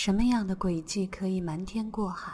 [0.00, 2.30] 什么样的轨迹可以瞒天过海？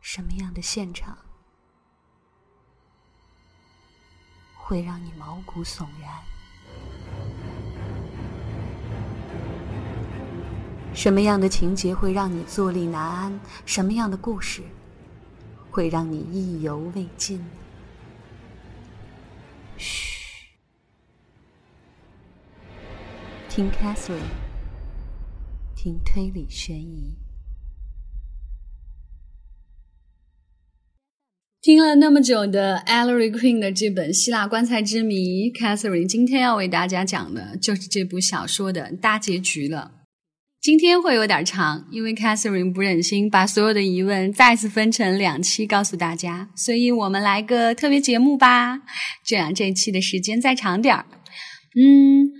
[0.00, 1.16] 什么样的现场
[4.56, 6.10] 会让你毛骨悚然？
[10.92, 13.40] 什么样的情节会让你坐立难安？
[13.64, 14.64] 什么样的故事
[15.70, 17.48] 会让你意犹未尽？
[19.78, 20.15] 嘘，
[23.56, 24.20] 听 Catherine，
[25.74, 27.14] 听推理悬疑。
[31.62, 40.02] 听了那么久的 Ellery Queen 的这本《希腊棺材之谜》，Catherine 今天要为大家讲的就是这部小说的大结局了。
[40.60, 48.82] 今天会有点长，因为 Catherine 不忍心把所有的疑问再次分成两期告诉大家，所以我们来个特别节目吧，
[49.24, 51.06] 这样这期的时间再长点儿。
[51.74, 52.32] 嗯，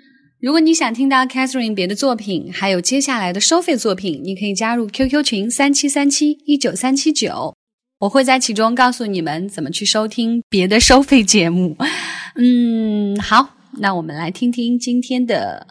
[0.46, 7.52] 如果你想听到 Catherine 别的作品，还有接下来的收费作品，你可以加入 QQ 群三七三七一九三七九，
[7.98, 11.76] 我会在其中告诉你们怎么去收听别的收费节目。
[12.38, 15.66] 嗯，好，那我们来听听今天的。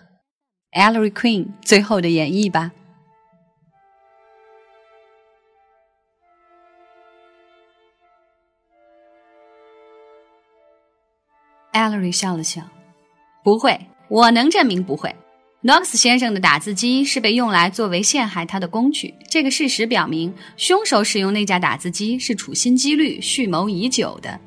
[0.73, 2.73] Ellery Queen 最后的演绎吧。
[11.71, 12.61] Ellery 笑了笑，
[13.41, 15.13] 不会，我能证明不会。
[15.63, 24.39] Knox 先生的打字机是被用来作为陷害他的工具，这个事实表明，凶手使用那架打字机是处心积虑、蓄谋已久的。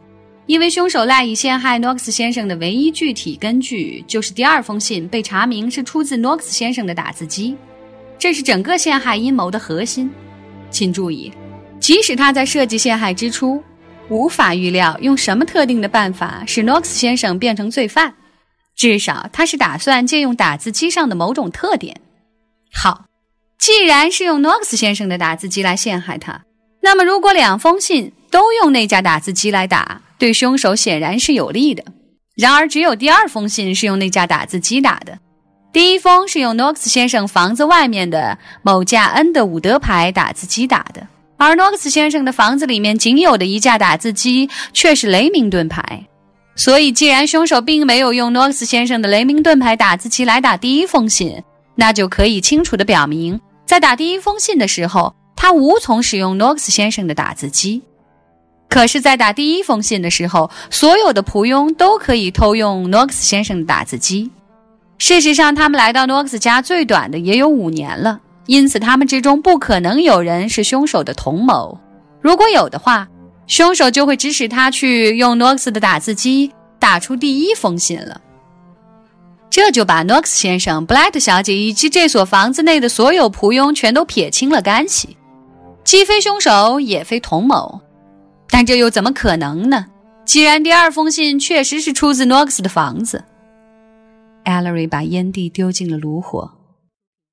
[0.47, 7.57] 因为凶手赖以陷害诺克斯先生的唯一具体根据，就是第二封信被查明是出自诺克斯先生的打字机，
[8.19, 10.09] 这是整个陷害阴谋的核心。
[10.71, 11.33] 请注意，
[11.81, 13.63] 即使他在设计陷害之初，
[14.09, 18.15] 无法预料用什么特定的办法使诺克斯先生变成罪犯，
[18.79, 22.01] 至少他是打算借用打字机上的某种特点。
[22.73, 23.07] 好，
[23.59, 26.43] 既然是用诺克斯先生的打字机来陷害他，
[26.81, 31.85] 那么如果两封信都用那架打字机来打，对凶手显然是有利的。
[32.37, 35.19] 然而，只有第二封信是用那架打字机打的，
[35.73, 41.05] 第一封是用诺克斯先生房子外面的某架恩德伍德牌打字机打的，
[41.37, 46.07] 而诺克斯先生的房子里面仅有的一架打字机却是雷明顿牌。
[46.59, 51.41] 所以，既然凶手并没有用诺克斯先生的雷明顿牌打字机来打第一封信，
[51.77, 57.81] 那就可以清楚地表明，在打第一封信的时候，他无从使用诺克斯先生的打字机。
[58.69, 64.29] 可是，在打第一封信的时候，所有的仆佣都可以偷用诺克斯先生的打字机。
[64.99, 71.79] 事实上，他们来到诺克斯家最短的也有五年了，因此他们之中不可能有人是凶手的同谋。
[72.21, 73.07] 如果有的话，
[73.49, 78.21] 凶手就会指使他去用诺克斯的打字机打出第一封信了。
[79.51, 85.17] 这就把诺克斯先生、布莱特小姐以及这所房子内的所有仆佣全都撇清了干系，
[85.83, 87.81] 既非凶手，也非同谋。
[88.51, 89.87] 但这又怎么可能呢？
[90.27, 93.25] 既然第二封信确实是出自诺克斯的房子
[94.45, 96.53] ，Ellery 把烟蒂丢进了炉火。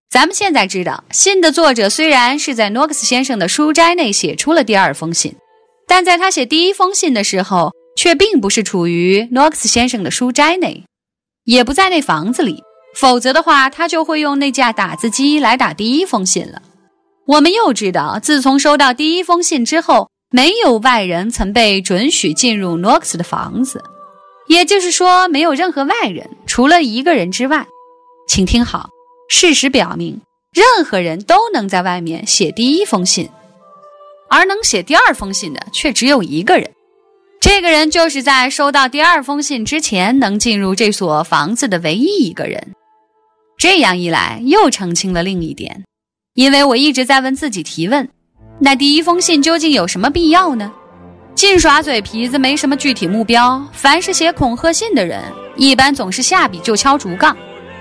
[0.10, 5.36] 咱们现在知道，信的作者虽然是在诺克斯先生的书斋内写出了第二封信，
[5.88, 10.84] 但在他写第一封信的时候，却并不是处于诺克斯先生的书斋内，
[11.44, 12.64] 也不在那房子里。
[12.96, 16.62] 否则的话，他就会用那架打字机来打第一封信了。
[17.28, 20.10] 我们又知道，自从收到第一封信之后。
[20.32, 23.82] 没有外人曾被准许进入诺克斯的房子，
[24.48, 27.66] 也就是说，没有任何外人，除了一个人之外。
[28.28, 28.90] 请听好，
[29.30, 30.20] 事实表明，
[30.52, 33.30] 任何人都能在外面写第一封信，
[34.30, 36.70] 而能写第二封信的却只有一个人。
[37.40, 42.74] 这个人就是在收到第二封信之前能进入这所房子的唯一一个人。
[43.58, 45.86] 这样一来，又澄清了另一点，
[46.34, 48.10] 因为我一直在问自己提问。
[48.60, 50.72] 那第一封信究竟有什么必要呢？
[51.36, 53.62] 净耍嘴皮子没什么具体目标。
[53.74, 55.22] 凡是写恐吓信的人，
[55.56, 57.36] 一般总是下笔就敲竹杠，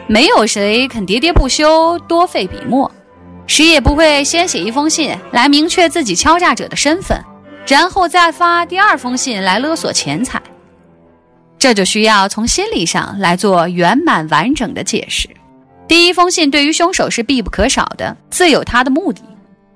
[0.07, 2.91] 没有谁肯喋喋不休、多费笔墨，
[3.46, 7.19] 谁也不会先写一封信来明确自己敲诈者的身份，
[7.67, 10.41] 然后再发第二封信来勒索钱财。
[11.58, 15.29] 这就需要从心理上来做圆满完整的解释。
[15.87, 19.23] 第一封信对于凶手是必不可少的，自有他的目的。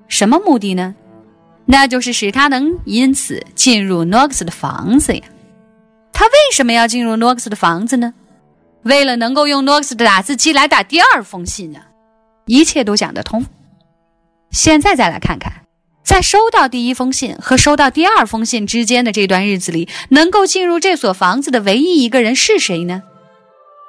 [0.08, 0.94] 什么目的呢？
[1.66, 5.22] 那就是使他能因此进入诺克斯的房子呀。
[6.12, 8.14] 他为什么要进入诺克斯的房子呢？
[8.84, 11.78] 为了能够用诺克斯的打字机来打第二封信呢。
[12.46, 13.44] 一切都讲得通。
[14.50, 15.64] 现在再来看看，
[16.04, 23.02] 在收到第一封信和收到第二封信之间的这段日子里，能够进入这所房子的唯一一个人是谁呢？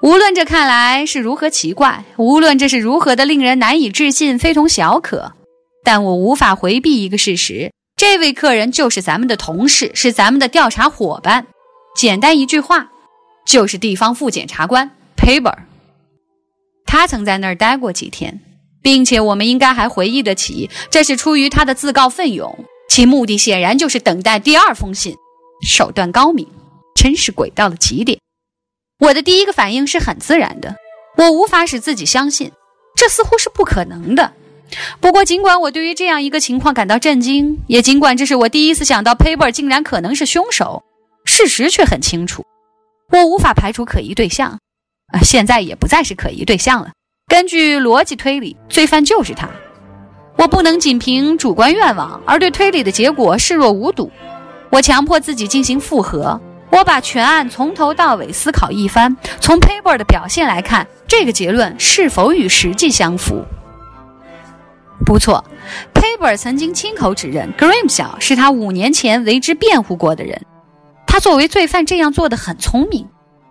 [0.01, 5.33] 无论这看来是如何奇怪，无论这是如何的令人难以置信、非同小可，
[5.83, 11.47] 但我无法回避一个事实：这位客人就是咱们的同事，是咱们的调查伙伴。
[11.97, 12.89] 简单一句话，
[13.45, 15.55] 就是地方副检察官 Paper。
[16.85, 18.39] 他曾在那儿待过几天，
[18.81, 25.15] 并且我们应该还回忆得起，这是出于他的自告奋勇，其目的显然就是等待第二封信。
[25.61, 26.47] 手段高明，
[26.95, 28.19] 真是诡到了极点。
[28.99, 30.75] 我的第一个反应是很自然的，
[31.17, 32.51] 我无法使自己相信，
[32.95, 34.33] 这似乎是不可能的。
[34.99, 40.83] 不过，尽管我对于这样一个情况感到震惊，也尽管这是我第一次想到 Paper 竟然可能是凶手，
[41.25, 42.45] 事实却很清楚，
[43.11, 44.59] 我无法排除可疑对象。
[45.11, 46.91] 啊，现在也不再是可疑对象了。
[47.29, 49.47] 根据逻辑推理，罪犯就是他。
[50.35, 54.11] 我不能仅凭主观愿望而对推理的结果视若无睹。
[54.71, 56.41] 我强迫自己进行复核，
[56.71, 59.15] 我把全案从头到尾思考一番。
[59.39, 63.45] 从 Paper 的表现来看，这个结论是否与实际相符？
[65.05, 65.45] 不错
[65.93, 70.41] ，Paper 曾经亲口指认 Graham 小是他五年前为之辩护过的人。
[71.05, 73.07] 他作为罪犯这样做的很聪明。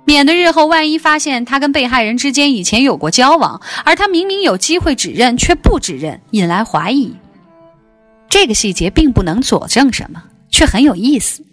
[0.08, 7.14] 免得日后万一发现他跟被害人之间以前有过交往，而他明明有机会指认却不指认，引来怀疑。
[8.30, 11.44] 这个细节并不能佐证什么，却很有意思。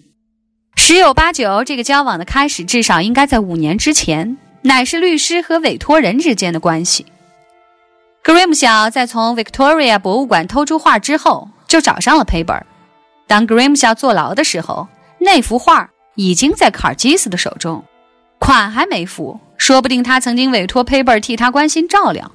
[0.77, 7.05] 十有八九，这个交往的开始至少应该在五年之前，乃是律师和委托人之间的关系。
[8.23, 12.61] Graham 小在从 Victoria 博物馆偷出画之后，就找上了 Paper。
[13.27, 14.87] 当 Graham 小坐牢的时候，
[15.19, 17.83] 那幅画已经在卡尔基斯的手中。
[18.39, 22.31] 款还没付，说不定他曾经委托 Paper 替他关心照料。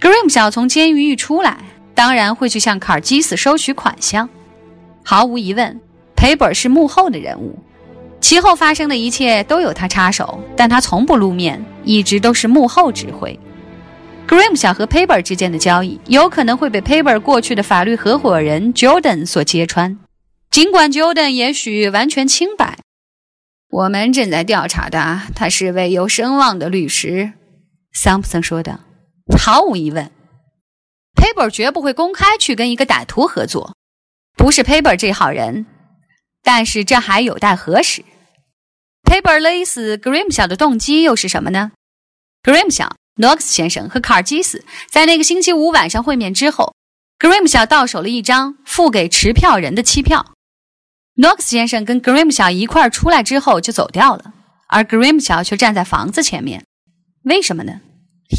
[0.00, 1.58] Grim 小从监狱一出来，
[1.94, 4.28] 当然会去向卡尔基斯收取款项。
[5.02, 5.80] 毫无疑问
[6.16, 7.58] ，Paper 是幕后的人物，
[8.20, 13.38] 其后发生的一切都有他插手，但他从不露面，一直都是幕后指挥。
[14.26, 19.98] Grim 小和 Paper 之间的交易，有可能会被 Paper 过去的法律合伙人 Jordan 所揭穿，
[20.50, 22.78] 尽管 Jordan 也许完全清白。
[23.70, 27.32] 我们正在调查的，他是位有声望的律师，
[27.92, 28.80] 桑普森说的。
[29.38, 30.10] 毫无疑问
[31.16, 33.74] ，Paper 绝不会公开去跟一个歹徒合作，
[34.36, 35.66] 不是 Paper 这号人。
[36.42, 38.04] 但是这还有待核实。
[39.02, 41.72] Paper 勒死 Graham 小的动机又是什么呢
[42.42, 46.74] ？Graham 小、Knox 先生和卡尔基斯在那个星期五晚上会面之后
[47.18, 50.33] ，Graham 小到手了一张付给持票人的期票。
[51.16, 54.34] Knox 先生跟 Grim 小一块儿出来之后就走掉了，
[54.66, 56.64] 而 Graham 小却站在房子前面，
[57.22, 57.80] 为什么呢？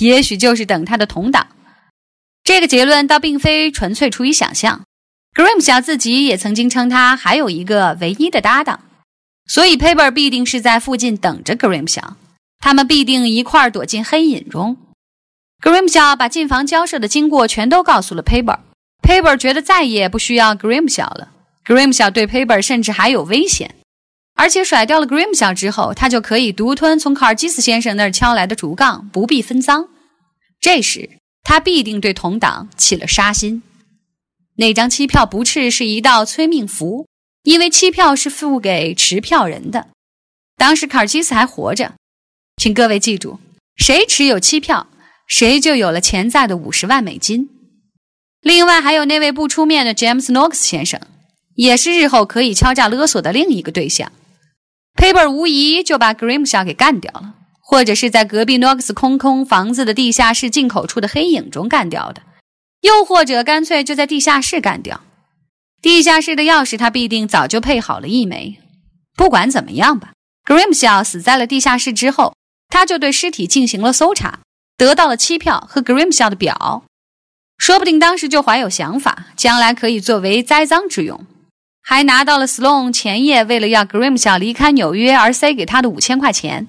[0.01, 1.47] 也许就是等他的同党。
[2.43, 4.81] 这个结论倒并非纯粹出于想象。
[5.33, 8.81] Graham 小自己也曾经称他还有一个唯一的搭档，
[9.47, 12.17] 所以 Paper 必定是在附近等着 Graham 小，
[12.59, 14.75] 他们必定一块儿躲进黑影中。
[15.61, 21.31] Graham 小把进房交涉的经过全都告诉了 Paper，Paper 觉得再也不需要 Graham 小了。
[21.65, 23.75] Graham 小对 Paper 甚至还有危险，
[24.35, 29.89] 而且甩掉了 Graham 小之后，他就可以独吞从卡尔基斯先生那儿敲来的竹杠，不必分赃。
[30.61, 31.09] 这时
[31.43, 33.63] 他必定对同党起了杀心。
[34.57, 37.07] 那张期票不啻是一道催命符，
[37.43, 39.89] 因为期票是付给持票人的。
[40.55, 41.95] 当时卡尔基斯还活着，
[42.55, 43.39] 请各位记住，
[43.75, 44.87] 谁持有期票，
[45.27, 47.49] 谁就有了潜在的五十万美金。
[48.41, 51.01] 另外还有那位不出面的 James Knox 先生。
[51.55, 54.11] 也是日后可以敲诈勒索的另一个对象
[54.95, 62.21] ，Paper 无疑就把 Grimshaw 给干掉了，或者是在隔壁 Knox 空空房子的地下室进口处的黑影中干掉的，
[62.81, 65.01] 又或者干脆就在地下室干掉。
[65.81, 68.59] 地下室的钥匙他必定早就配好了一枚。
[69.15, 70.11] 不管怎么样吧
[70.45, 72.35] ，Grimshaw 死在了地下室之后，
[72.67, 74.39] 他就对尸体进行了搜查，
[74.75, 76.83] 得到了期票和 Grimshaw 的表，
[77.57, 81.25] 说不定当时就怀有想法，将来可以作为栽赃之用。
[81.87, 86.67] 还拿到了 Sloan 前夜为了要 Grimshaw 离开纽约而塞给他的五千块钱。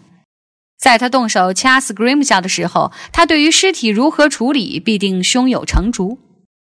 [0.79, 6.19] 在他动手掐死 Grimshaw 的时候，他对于尸体如何处理必定胸有成竹。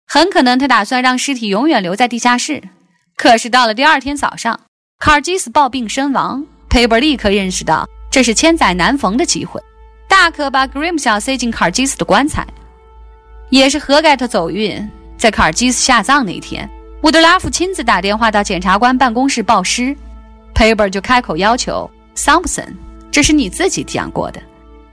[0.07, 2.63] 很可能他打算让尸体永远留在地下室。
[3.17, 4.61] 可是到了第二天早上，
[4.99, 9.59] 卡尔基斯暴病身亡，Paper 立刻认识到这是千载难逢的机会，
[10.07, 12.47] 大可把 Grimshaw 塞进卡尔基斯的棺材。
[13.49, 16.69] 也是何盖特走运，在卡尔基斯下葬那天。
[17.07, 19.97] 伍德拉夫亲自打电话到检察官办公室报失
[20.53, 22.67] ，Paper 就开口要求，Samson，
[23.13, 24.43] 这是你自己讲过的。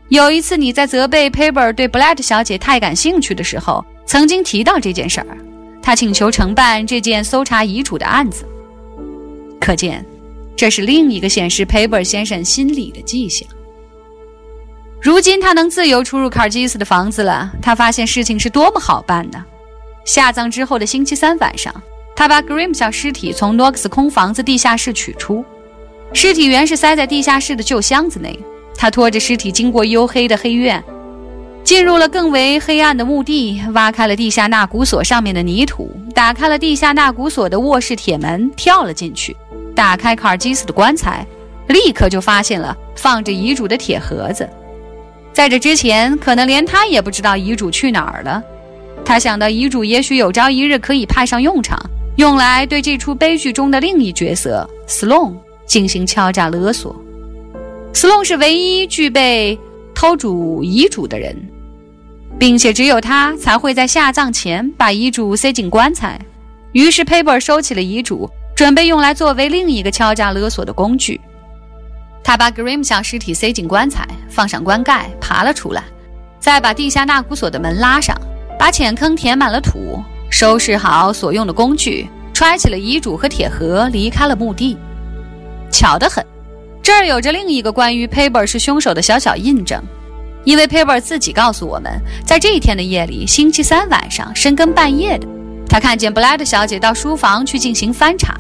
[0.10, 5.38] 有一次你在责备 Paper 对布莱特小姐太感兴趣的时候，曾经提到这件事儿。
[5.82, 8.46] 他请求承办这件搜查遗嘱的案子。
[9.60, 10.06] 可见，
[10.56, 13.50] 这是另一个显示 Paper 先生心理的迹象。
[15.02, 17.52] 如今他能自由出入卡尔基斯的房子了。
[17.60, 19.44] 他发现事情是多么好办呢？
[20.06, 21.74] 下葬之后的星期三晚上，
[22.16, 25.44] 他把 Grimshaw 尸体从 Knox 空房子地下室取出。
[26.14, 28.40] 尸体原是塞在地下室的旧箱子内。
[28.76, 30.84] 他拖着尸体经过黝黑的黑院，
[31.64, 39.36] 进入了更为黑暗的墓地，挖开了地下纳古索上面的泥土，打开了地下纳古索的卧室铁门，跳了进去，
[39.74, 41.26] 打开卡尔基斯的棺材，
[41.68, 44.50] 立刻就发现了放着遗嘱的铁盒子。
[45.32, 48.44] 在这之前，可能连他也不知道遗嘱去哪儿了。
[49.06, 51.80] 他想到遗嘱也许有朝一日可以派上用场，
[52.16, 56.96] 用来对这出悲剧中的另一角色 Sloan 进行敲诈勒索。
[57.94, 59.58] Sloan 是唯一具备
[59.96, 61.36] 偷主遗嘱的人，
[62.38, 66.20] 并且只有他才会在下葬前把遗嘱塞进棺材。
[66.72, 71.20] 于是 Paper 收起了遗嘱，准备用来作为另一个敲诈勒索的工具。
[72.24, 75.84] 他把 Grim 向尸体塞进棺材，放上棺盖，爬了出来，
[76.40, 78.16] 再把地下纳古索的门拉上，
[78.58, 80.02] 把浅坑填满了土，
[80.44, 84.78] 收拾好所用的工具，揣起了遗嘱和铁盒，离开了墓地。
[85.72, 86.22] 巧得很，
[86.82, 89.82] 这儿有着另一个关于 Paper 是凶手的小小印证，
[90.44, 91.94] 因为 Paper 自己告诉我们，
[92.26, 95.26] 在这一天的夜里，星期三晚上深更半夜的，
[95.70, 98.36] 他看见布莱德小姐到书房去进行翻查。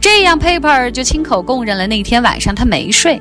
[0.00, 3.20] 这样，Paper 就亲口供认了那天晚上他没睡。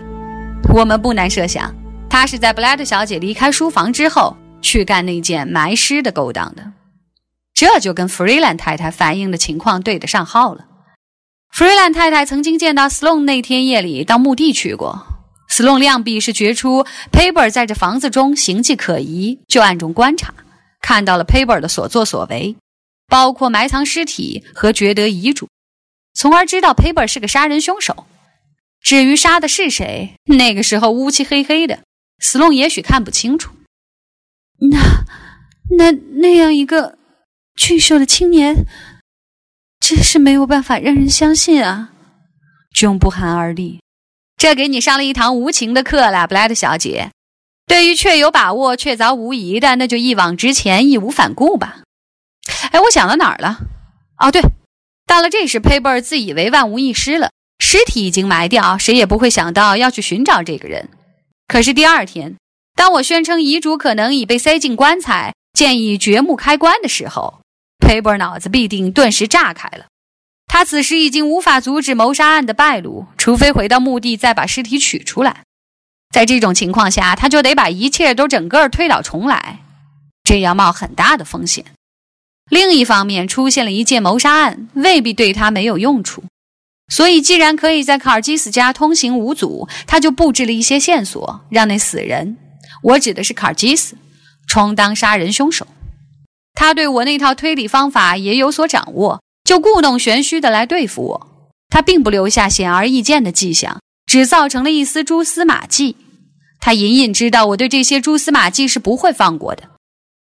[0.72, 1.74] 我们不难设想，
[2.08, 6.62] 他是在布莱德小姐离开书房之后去干那件埋尸的勾当的。
[7.58, 10.68] 这就跟弗瑞兰太太反映的情况对得上号了。
[11.50, 15.08] 弗瑞兰太太曾经见到 Sloan 那天夜里到墓地去过。
[15.50, 20.36] Sloan 量必是觉出 Paper 在这房子中形迹可疑，就暗中观察，
[20.82, 22.56] 看到了 Paper 的所作所为，
[23.08, 25.48] 包括埋藏尸体和掘得遗嘱。
[26.14, 28.06] 从而知道 Paper 是个杀人凶手。
[28.82, 31.80] 至于杀的是谁，那个时候乌漆黑黑的
[32.22, 33.52] ，Sloan 也许看不清楚。
[34.60, 34.78] 那、
[35.76, 37.00] 那那样一个
[37.58, 38.66] 俊秀的青年，
[39.80, 41.90] 真是没有办法让人相信啊
[42.72, 43.82] 兄不寒而栗。
[44.38, 47.10] 这给你上了一堂无情的课了，布莱德小姐。
[47.66, 51.80] 对于确有把握、确凿无疑的，那就一往直前、义无反顾吧。
[52.72, 53.58] 哎，我想到哪儿了？
[54.20, 54.42] 哦，对。
[55.08, 60.90] 到了这时，Paper 自以为万无一失了，尸体已经埋掉，谁也不会想到要去寻找这个人。
[61.48, 62.36] 可是第二天，
[62.76, 67.42] 当我宣称遗嘱可能已被塞进棺材，建议掘墓开棺的时候
[67.80, 69.86] 佩伯脑子必定顿时炸开了。
[70.48, 75.44] 他此时已经无法阻止谋杀案的败露，除非回到墓地再把尸体取出来。
[76.14, 79.60] 在这种情况下，他就得把一切都整个推倒重来，
[80.24, 81.66] 这要冒很大的风险。
[82.50, 86.24] 另一方面，出现了一件谋杀案，未必对他没有用处。
[86.88, 92.38] 所以，既然可以在卡尔基斯家通行无阻，他就布置了一些线索，让那死人——
[92.82, 93.98] 我指的是卡尔基斯——
[94.48, 95.68] 充当杀人凶手。
[96.60, 101.52] 他对我那套推理方法也有所掌握，就故弄玄虚的来对付我。
[101.70, 105.96] 他并不留下显而易见的迹象，只造成了一丝蛛丝马迹。
[106.60, 109.70] 他隐隐知道我对这些蛛丝马迹是不会放过的。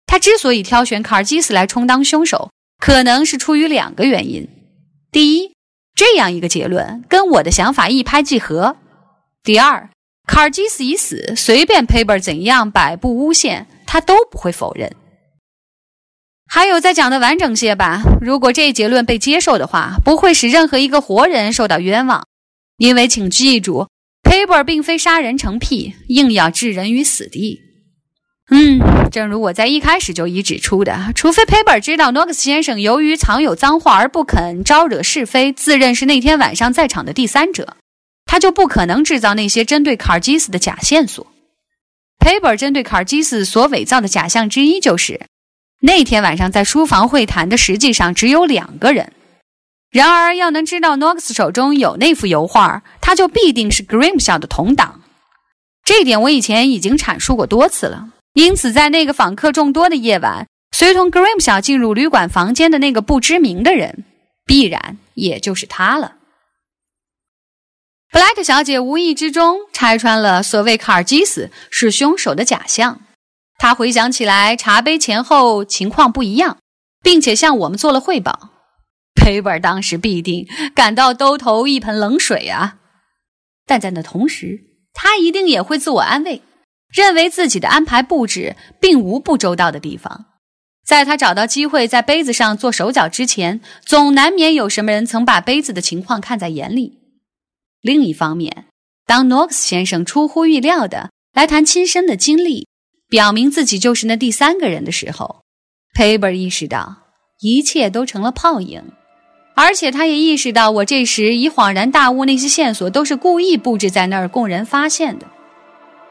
[0.06, 4.48] 他之所以挑选卡尔基斯来充当凶手，可能是出于两个原因：
[5.10, 5.52] 第一，
[5.94, 8.76] 这样一个结论跟我的想法一拍即合；
[9.42, 9.90] 第二，
[10.26, 14.90] 卡尔基斯已死，随便 Paper 怎样摆布诬陷，他都不会否认。
[16.54, 18.02] 还有，再讲的完整些吧。
[18.20, 22.26] 如果这一结论被接受的话，不会使任何一个活人受到冤枉，
[22.76, 23.88] 因为请记住
[24.22, 27.62] ，Paper 并非杀人成癖，硬要置人于死地。
[28.50, 37.78] 嗯，正如我在一开始就已指出的，除非 Paper 知道诺克斯先生由于藏有脏话而不肯招惹是非，自认是那天晚上在场的第三者，
[38.26, 41.26] 他就不可能制造那些针对卡尔基斯的假线索。
[42.18, 45.22] Paper 针对卡尔基斯所伪造的假象之一就是，
[45.84, 49.12] 那天晚上在书房会谈的实际上只有两个人。
[49.90, 55.02] 然而，要能知道诺克斯手中有那幅油画，他就必定是 Grim 校的同党。
[55.84, 58.10] 这点我以前已经阐述过多次了。
[58.34, 64.04] 因此，在那个访客众多的夜晚，随同 Grim 校进入旅馆房间的那个不知名的人，
[64.46, 66.14] 必然也就是他了。
[68.10, 73.00] 布莱克小姐无意之中拆穿了所谓卡尔基斯是凶手的假象。
[73.58, 76.58] 他回想起来，茶杯前后情况不一样，
[77.02, 78.50] 并且向我们做了汇报。
[79.14, 82.78] 佩尔当时必定感到兜头一盆冷水啊！
[83.66, 84.60] 但在那同时，
[84.92, 86.42] 他一定也会自我安慰。
[86.92, 90.26] 认为自己的安排布置并无不周到的地方，
[90.84, 96.98] 在他找到机会在杯子上做手脚之前，总难免有什么人曾把杯子的情况看在眼里。
[97.80, 98.66] 另一方面，
[99.06, 102.68] 当诺克斯先生出乎意料的来谈亲身的经历，
[103.12, 105.42] 表明自己就是那第三个人的时候
[105.94, 106.96] ，Paper 意识到
[107.42, 108.82] 一切都成了泡影，
[109.54, 115.26] 而且他也意识到我这时已恍然大悟，那些线索都是故意布置在那儿供人发现的。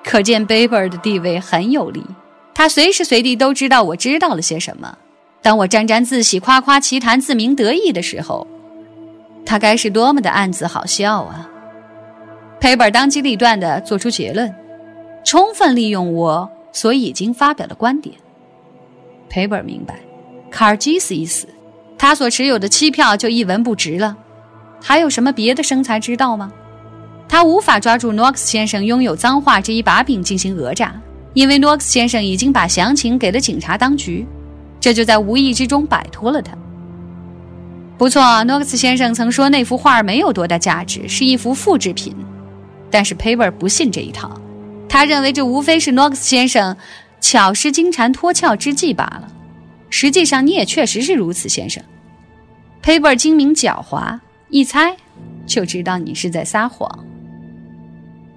[0.04, 2.06] 可见 Paper 的地位很有利，
[2.54, 4.96] 他随时随地都知道我知道了些什么。
[5.42, 8.46] 当我沾沾自喜、夸夸其谈、自鸣得意的时候，
[9.44, 11.50] 他该是多么的暗自好笑啊
[12.60, 14.54] ！Paper 当机立断地做出结论。
[15.24, 18.16] 充分利用我所以已经发表了观点。
[19.30, 20.00] 赔本明白，
[20.50, 21.48] 卡尔基斯一死，
[21.98, 24.18] 他所持有的期票就一文不值了。
[24.82, 26.52] 还有什么别的生财之道吗？
[27.30, 30.94] 他无法抓住诺克斯先生拥有脏话这一把柄进行讹诈，
[31.34, 34.26] 因为诺克斯先生已经把详情给了警察当局，
[34.82, 36.58] 这就在无意之中摆脱了他。
[37.98, 42.14] 不错，诺克斯先生曾说那幅画没有多大价值，是一幅复制品，
[42.90, 44.41] 但是佩尔不信这一套。
[44.92, 46.76] 他认为这无非是诺克斯先生
[47.22, 49.32] 巧施金蝉脱壳之计罢了。
[49.90, 51.82] 实际上，你也确实是如此，先生。
[52.82, 54.20] 佩伯精明狡猾，
[54.50, 54.94] 一猜
[55.46, 57.06] 就知道你是在撒谎。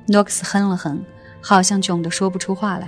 [0.06, 1.02] 诺克斯哼了哼，
[1.40, 2.87] 好像窘得说不出话来。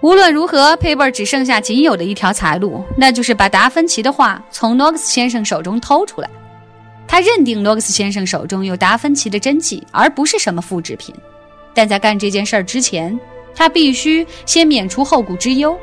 [0.00, 6.28] 无论如何，佩伯只剩下仅有的一条财路，那就是把达芬奇的画从诺克斯先生手中偷出来。
[7.06, 11.14] 他认定诺克斯先生手中有达芬奇的真迹，而不是什么复制品。
[11.76, 13.20] 但在干这件事儿之前，
[13.54, 15.78] 他必须先免除后顾之忧。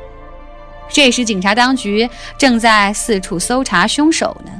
[0.88, 4.50] 这时，警察当局正在四处搜查凶手呢。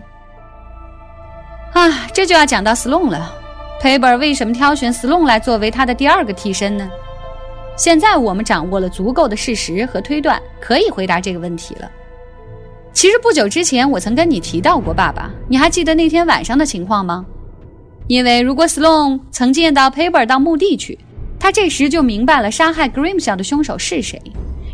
[1.72, 3.34] 啊，这就要讲到 Sloan 了。
[3.80, 6.88] 佩本为什么挑选 Sloan 来作为他的第二个替身呢？
[7.76, 11.90] 现在我们掌握了足够的事实和推断，可以回答这个问题了。
[12.92, 17.26] 其实不久之前，我曾跟你提到过爸爸，你还记得那天晚上的情况吗？
[18.06, 20.96] 因为如果 Sloan 曾见到佩本到墓地去。
[21.44, 24.18] 他这时就明白了杀害 Grimshaw 的凶手是谁，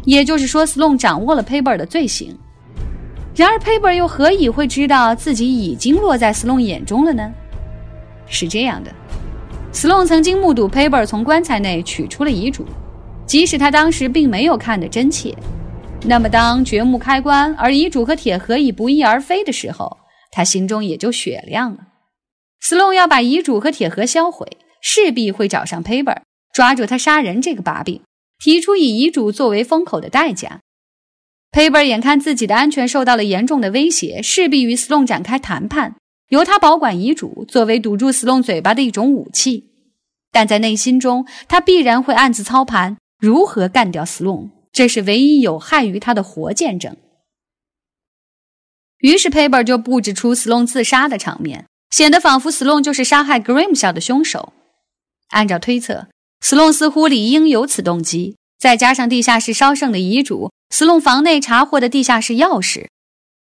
[0.05, 2.39] 也就是说，Sloan 掌握了 Paper 的罪行。
[3.35, 7.29] 然而，Paper 又何以会知道自己已经落在 Sloan 眼中了呢？
[8.29, 8.93] 是这样的
[9.73, 12.65] ，Sloan 曾经目睹 Paper 从棺材内取出了遗嘱，
[13.27, 15.35] 即使他当时并没有看得真切。
[16.05, 19.97] 那么，当掘墓开棺，而遗嘱和铁盒已不翼而飞的时候，
[20.31, 21.79] 他心中也就雪亮了。
[22.63, 24.47] Sloan 要把遗嘱和铁盒销毁，
[24.81, 26.19] 势必会找上 Paper。
[26.53, 28.03] 抓住他杀人这个把柄，
[28.39, 30.61] 提出以遗嘱作为封口的代价。
[31.53, 35.97] 佩伯眼看自己的安全受到了严重的威胁，势必与斯隆展开谈判，
[36.29, 39.71] 由他保管遗嘱，作为堵住斯隆嘴巴的一种武器。
[40.31, 46.97] 但在内心中，他必然会暗自操盘，如何干掉斯隆，这是唯一有害于他的活见证。
[48.99, 54.53] 于是佩伯就布置出斯隆自杀的场面，显得仿佛斯隆就是杀害 Grimshaw 的凶手。
[55.31, 56.07] 按照推测。
[56.41, 62.87] 斯隆似乎理应有此动机，再加上地下室烧剩的遗嘱，斯隆房内查获的地下室钥匙，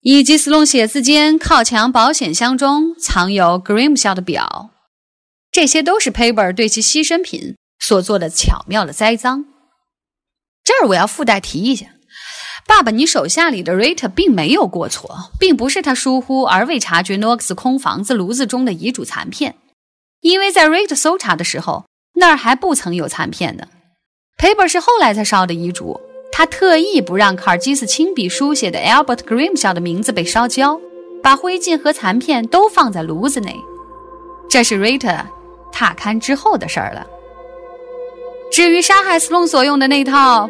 [0.02, 4.69] 以及斯隆写字间靠墙保险箱中藏有 grimsha 的表，
[5.52, 9.45] 这些都是 Paper 对其牺牲品所做的巧妙的栽赃。
[10.63, 11.88] 这儿我要附带提一下，
[12.67, 19.56] 爸爸，你手下里的 Rita 并没有过错，并不是他疏忽而未察觉 Nox 空房子炉子中的遗嘱残片，
[20.21, 21.86] 因为在 Rita 搜查的时候。
[22.15, 23.65] 那儿还不曾有残片呢。
[24.38, 25.99] Paper 是后来才烧的遗嘱，
[26.32, 30.80] 他特意不让卡尔基斯亲笔书写的 Albert grimsha 的名字被烧焦，
[31.23, 33.56] 把灰烬和残片都放在炉子内。
[34.49, 35.25] 这是 Rita
[35.71, 37.06] 踏勘之后的事儿了。
[38.51, 40.49] 至于杀害斯隆所用的那套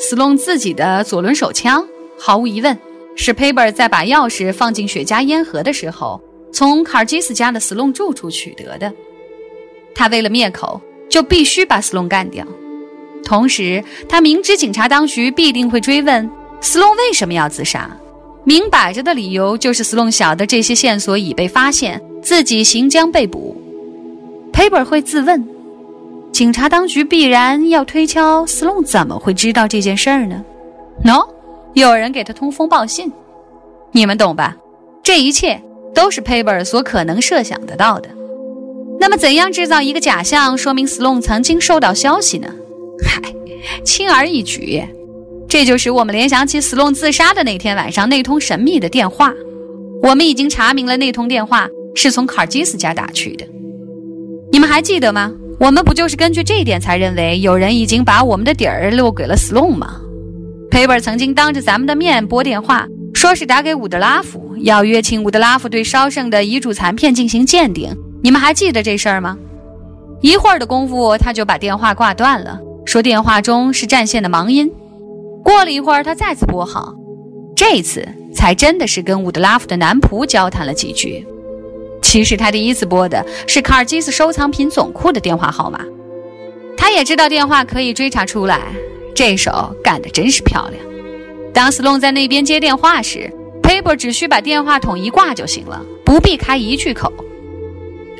[0.00, 1.86] 斯隆自己的左轮手枪，
[2.18, 2.76] 毫无疑问
[3.14, 6.20] 是 Paper 在把钥匙放进雪茄烟盒的时候，
[6.52, 8.92] 从卡尔基斯家的斯隆住处取得的。
[9.94, 12.46] 他为了灭口，就必须把斯隆干掉。
[13.24, 16.28] 同时，他明知警察当局必定会追问
[16.60, 17.90] 斯隆为什么要自杀，
[18.44, 23.56] 明摆着的理由就是斯隆晓得这些线索已被发现，自己行将被捕。
[24.52, 25.46] 佩伯会自问：
[26.32, 30.44] 警察当局必然要推敲斯隆怎么会知道这件事儿呢
[31.04, 31.28] ？No，
[31.74, 33.12] 有人给他通风报信。
[33.92, 34.56] 你们懂吧？
[35.02, 35.60] 这一切
[35.94, 38.08] 都是佩伯所可能设想得到的。
[39.00, 42.48] 那么，怎样制造一个假象，说明 Sloan 曾经收到消息呢？
[43.04, 43.20] 嗨，
[43.84, 44.82] 轻而易举，
[45.48, 49.34] 这就使我们联想起 Sloan 自杀的那天晚上那通神秘的电话。
[50.02, 53.44] 我们已经查明了那通电话是从卡尔基斯家打去的。
[54.52, 55.32] 你们还记得吗？
[55.58, 60.00] 我们不就是根据这一点才认为有人已经把我们的底儿漏给了 Sloan 吗？
[60.70, 67.94] 佩伯曾经当着咱们的面拨电话，说是打给伍德拉夫，要约请伍德拉夫对烧剩的遗嘱残片进行鉴定。
[68.22, 69.36] 你们还记得这事儿吗？
[70.20, 74.72] 一会儿的功夫，他就把电话挂断了，说电话中是占线的忙音。
[75.44, 76.94] 过了一会儿，他再次拨号，
[77.56, 81.26] 这次才真的是跟伍德拉夫的男仆交谈了几句。
[82.00, 85.80] 其实他第一次拨的是卡尔基斯收藏品总库的电话号码。
[86.76, 88.60] 他也知道电话可以追查出来，
[89.16, 90.80] 这手干得真是漂亮。
[91.52, 93.28] 当斯隆在那边接电话时
[93.64, 97.12] ，Paper 只需把电话筒一挂就行了，不必开一句口。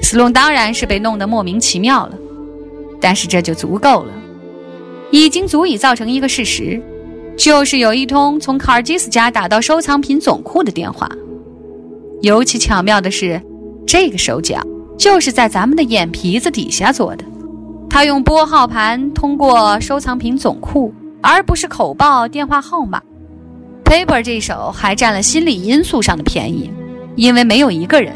[0.02, 2.14] 斯隆当然是被弄得莫名其妙了，
[3.00, 4.12] 但是这就足够了，
[5.10, 6.80] 已经足以造成一个事实，
[7.36, 11.08] 就是有一通从卡尔基斯家打到收藏品总库的电话。
[12.20, 13.40] 尤其巧妙的是，
[13.86, 14.60] 这个手脚
[14.98, 17.24] 就是在咱们的眼皮子底下做的。
[17.88, 23.00] 他用拨号盘通过收藏品总库，而不是口报电话号码。
[23.84, 26.70] Paper 这手还占了心理因素上的便宜，
[27.16, 28.14] 因为没有一个人。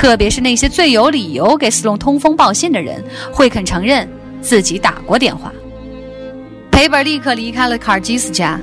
[0.00, 4.08] 特别是那些最有理由给斯隆通风报信的人，会肯承认
[4.40, 5.52] 自己打过电话。
[6.70, 8.58] 培本立刻离开了卡尔基斯家，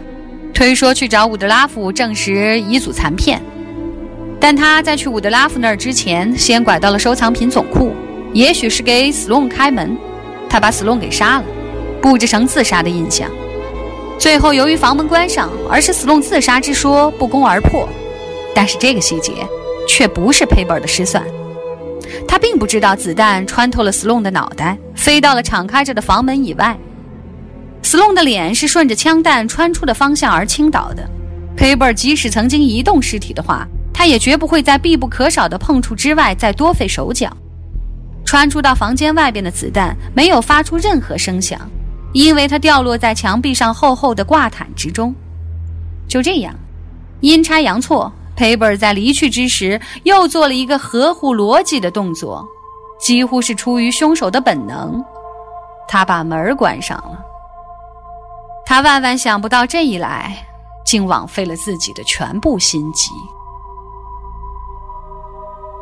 [0.52, 3.40] 推说去找伍德拉夫证实遗嘱残片。
[4.40, 7.94] 但他在去伍德拉夫那儿之前，先拐到了收藏品总库，
[8.34, 9.96] 也许是给斯隆开门。
[10.50, 11.46] 他把斯隆给杀了，
[12.02, 13.30] 布置成自杀的印象。
[14.18, 17.88] 最后由于房门关上，而是斯隆自杀之说不攻而破。
[18.56, 19.34] 但是这个细节。
[19.88, 21.24] 却不是佩本的失算，
[22.28, 26.78] 他并不知道子弹穿透了斯隆的脑袋，飞到了敞开着的房门以外。
[27.82, 31.10] 斯隆的脸是顺着枪弹穿出的方向而倾倒的。
[31.56, 37.36] 佩本即使曾经移动尸体的话，他也绝不会在必不可少的碰触之外再多费手脚。
[38.26, 41.60] 穿出到房间外边的子弹没有发出任何声响，
[42.12, 45.16] 因为它掉落在墙壁上厚厚的挂毯之中。
[46.08, 46.54] 就这样，
[47.22, 48.12] 阴差阳错。
[48.38, 52.48] 培本在离去之时，又做了一个合乎逻辑的动作，
[53.00, 55.04] 几乎是出于凶手的本能。
[55.88, 57.20] 他把门关上了。
[58.66, 60.38] 他万万想不到，这一来
[60.86, 63.10] 竟枉费了自己的全部心机。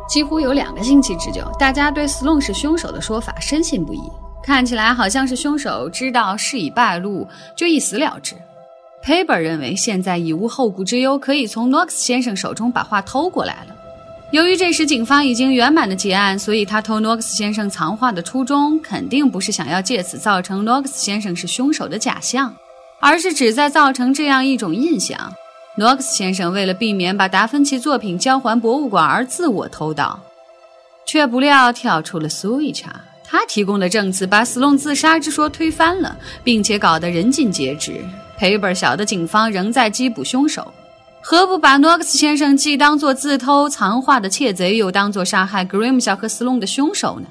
[0.08, 4.10] 几乎有两个星期之久，大家对斯隆是凶手的说法深信不疑，
[4.44, 8.36] 看起来好像是凶手知道事已败露，就一死了之。
[9.06, 13.76] Paper 认为现在已无后顾之忧，可以从诺克斯先生手中把画偷过来了。
[14.32, 22.56] 由于这时警方已经圆满的结案，所以他偷诺克斯先生藏画的初衷肯定不是想要借此造成诺克斯先生是凶手的假象，
[23.00, 25.32] 而是旨在造成这样一种印象：
[25.78, 30.20] 诺克斯先生为了避免把达芬奇作品交还博物馆而自我偷盗。
[31.06, 38.04] 却不料跳出了苏伊查，他提供的证词把斯隆自杀之说推翻了，并且搞得人尽皆知。
[38.38, 40.74] 赔本小的警方仍在缉捕凶手，
[41.21, 47.28] 何不把诺克斯先生既当作自偷藏画的窃贼，又当作杀害格瑞姆小和斯隆的凶手呢？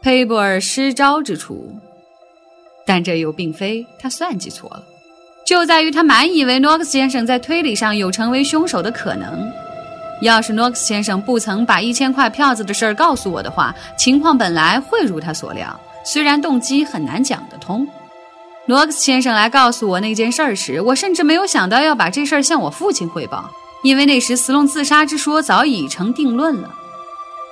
[0.00, 1.74] 佩布尔失招之处，
[2.86, 4.82] 但这又并非他算计错了，
[5.46, 9.50] 就在于他满以为诺克斯先生在推理上有成为凶手的可能。
[10.20, 17.86] 要是诺克斯先生不曾把一千块票子的事儿告诉我的话，情况本来会如他所料，虽然动机很难讲得通。
[18.68, 23.50] 诺克斯先生来告诉我那件事儿时，我甚至没有想到要把这事儿向我父亲汇报，
[23.82, 26.70] 因为那时斯隆自杀之说早已成定论了。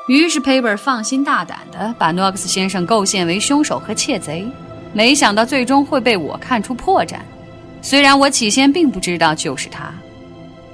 [0.08, 4.46] 于是佩本放心大胆地把诺克斯先生构陷为凶手和窃贼，
[4.92, 7.14] 没想到最终会被我看出破绽。
[7.80, 9.90] 虽然我起先并不知道就是他，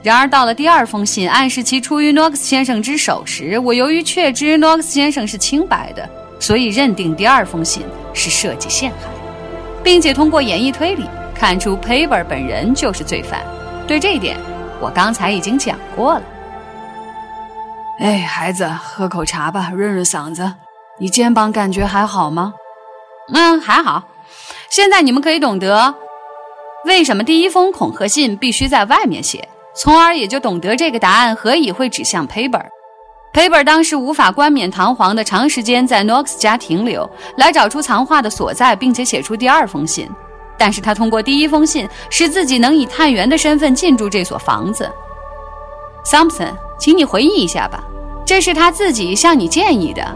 [0.02, 9.21] 然而到了第二封信暗示其出于诺克斯先生之手时，我由于确知诺克斯先生是清白的，所以认定第二封信是设计陷害。
[9.82, 13.42] 并且通过演绎推理看出 Paper 本人就是罪犯，
[13.86, 14.38] 对这一点
[14.80, 16.22] 我刚才已经讲过了。
[17.98, 20.52] 哎，孩子，喝口茶吧，润润嗓子。
[20.98, 22.54] 你肩膀感觉还好吗？
[23.32, 24.02] 嗯，还好。
[24.70, 25.94] 现在你们可以懂得
[26.84, 32.64] 为什么第一封恐吓信必须在外面写，从而也就懂得这个答案何以会指向 Paper。
[33.32, 40.08] 裴本当时无法冠冕堂皇的长时间在 Knox 家停留，来找出藏画的所在，并且写出第二封信。
[40.58, 44.90] 但是他通过第一封信，使自己能以探员的身份进驻这所房子。
[46.04, 47.82] Thompson，请你回忆一下吧，
[48.26, 50.06] 这是他自己向你建议的，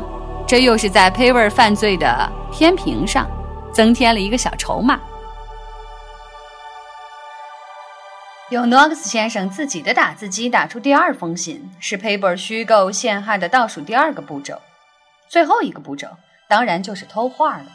[0.47, 3.27] 这又是在 p a v e r 犯罪的天平上
[3.73, 5.01] 增添了一个小筹码。
[8.51, 14.63] 用诺克斯先生自己的打字机打出第二封信，是 Paper 虚构陷害的倒数第二个步骤。
[15.29, 16.07] 最后一个步骤，
[16.49, 17.67] 当然就是偷画了。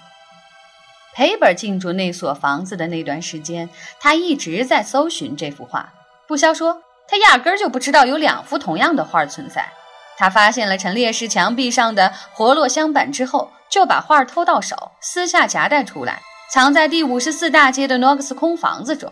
[1.14, 5.92] Paper 进驻那所房子的那段时间，他一直在搜寻这幅画。
[6.26, 9.70] 不消说，他压根儿就不知道有两幅同样的画存在。
[10.18, 19.12] 他发现了陈列室墙壁上的活络镶板之后，就把画偷到手，私下夹带出来，藏在第五十四大街的诺克斯空房子中。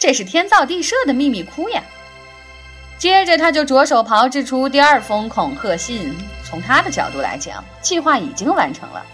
[0.00, 1.82] 这是天造地设的秘密窟呀！
[2.98, 6.16] 接着，他就着手炮制出第二封恐吓信。
[6.42, 9.04] 从他的角度来讲，计划已经完成了。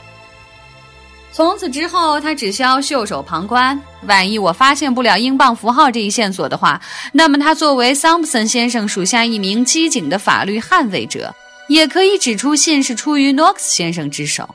[1.32, 3.78] 从此之后，他只需要袖手旁观。
[4.02, 6.80] 万一我发现不了英镑符号这一线索的话，
[7.12, 11.34] 那么他作为桑普森先生属下一名机警的法律捍卫者，
[11.68, 14.48] 也可以指出信是出于诺克斯先生之手，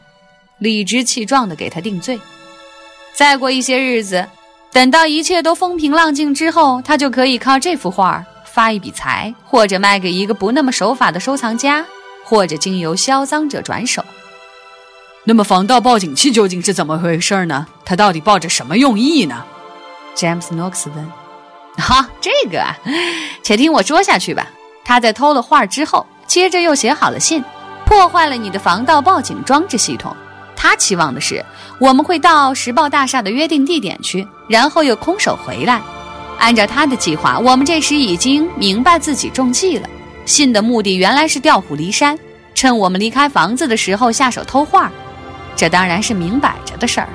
[0.59, 2.17] 理直气壮地给他定罪。
[3.13, 4.27] 再过一些日子，
[4.73, 11.85] 等到一切都风平浪静之后，他就可以靠这幅画发一笔财，或者卖给一个不那么守法的收藏家，
[12.23, 14.03] 或者经由销赃者转手。
[15.25, 17.67] 那么防盗报警器究竟是怎么回事呢？
[17.83, 19.43] 它到底抱着什么用意呢？
[20.15, 21.11] 詹姆斯 nox 问。
[21.77, 22.75] 哈，这个啊，
[23.43, 24.47] 且听我说下去吧。
[24.83, 27.43] 他在偷了画之后，接着又写好了信，
[27.85, 30.15] 破坏了你的防盗报警装置系统。
[30.55, 31.43] 他期望的是，
[31.81, 35.81] 我们会到时报大厦的约定地点去，然后又空手回来。
[36.37, 39.89] 按照他的计划，我们这时已经明白自己中计了。
[40.23, 42.15] 信的目的原来是调虎离山，
[42.53, 44.91] 趁我们离开房子的时候下手偷画。
[45.55, 47.09] 这当然是明摆着的事儿。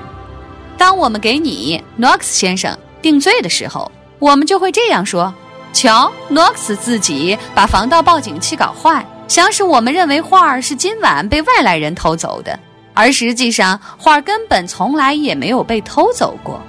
[0.77, 5.33] 当我们给你诺克斯先生定罪的时候，我们就会这样说：
[5.73, 12.59] 瞧，诺克斯自己把防盗报警器搞坏，想使我们认为画儿是今晚被外来人偷走的，
[12.97, 16.61] 而实际上画根本从来也没有被偷走过。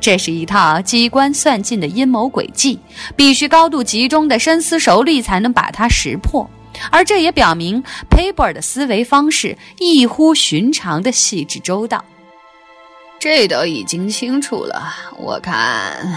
[0.00, 2.78] 这是一套机关算尽的阴谋诡计，
[3.14, 6.48] 必须高度集中的深思熟虑才能把它识破。
[6.90, 12.04] 而这也表明 Paper 的思维方式异乎寻常的细致周到。
[13.18, 16.16] 这都已经清楚了，我看。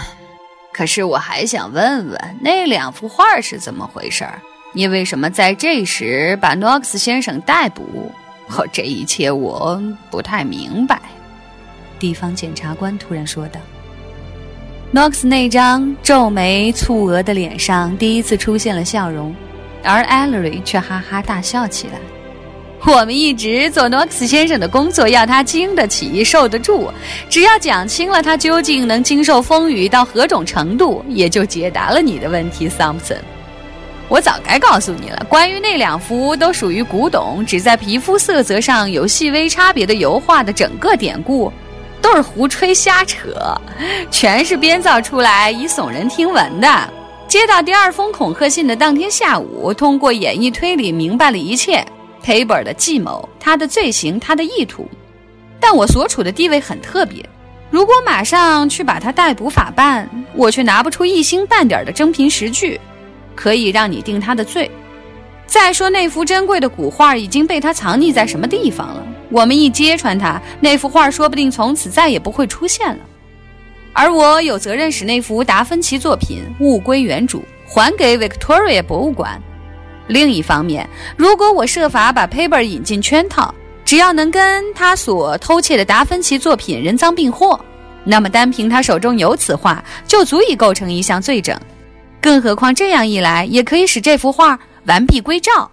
[0.72, 4.26] 可是我还想问问，那两幅画是怎么回事？
[4.72, 8.12] 你为什么在这时把诺克斯先生逮捕？
[8.56, 11.00] 哦，这一切我不太明白。
[11.98, 13.60] 地方检察官突然说道。
[14.90, 19.34] 诺克斯那张皱眉蹙额的脸上第一次出现了笑容。
[19.82, 21.94] 而艾 l 瑞却哈哈大笑起来。
[22.84, 26.90] 我们一直做诺克斯先生的工作，要他经得起、受得住。
[27.30, 33.16] 只要讲清了他究竟能经受风雨到何种程度，也就解答了你的问题，桑普森。
[34.10, 41.50] 我早该告诉你了，关于那两幅都属于古董、只在皮肤色泽上有细微差别的油画的整个典故，
[42.02, 43.28] 都是胡吹瞎扯，
[44.10, 46.92] 全是编造出来以耸人听闻的。
[47.28, 51.86] 接到第二封恐吓信的当天下午，通过演绎推理明白了一切
[52.24, 54.88] ：Tabor 的计谋、他的罪行、他的意图。
[55.60, 57.24] 但我所处的地位很特别，
[57.70, 62.80] 如果马上去把他逮捕法办，我却拿不出一星半点的真凭实据，
[63.34, 64.70] 可以让你定他的罪。
[65.46, 69.04] 再说那幅珍贵的古画已经被他藏匿在什么地方了？
[69.30, 72.98] 我们一揭穿他，那幅画说不定从此再也不会出现了。
[73.92, 79.40] 而我有责任使那幅达芬奇作品物归原主，还给 Victoria 博物馆。
[80.06, 83.52] 另一方面，如果我设法把 Paper 引进圈套，
[83.84, 87.58] 只要能跟他所偷窃的达芬奇作品人赃并获，
[88.04, 91.58] 那么单凭他手中有此画，就足以构成一项罪证。
[92.20, 95.70] 更何况这样一来，也可以使这幅画完璧归赵。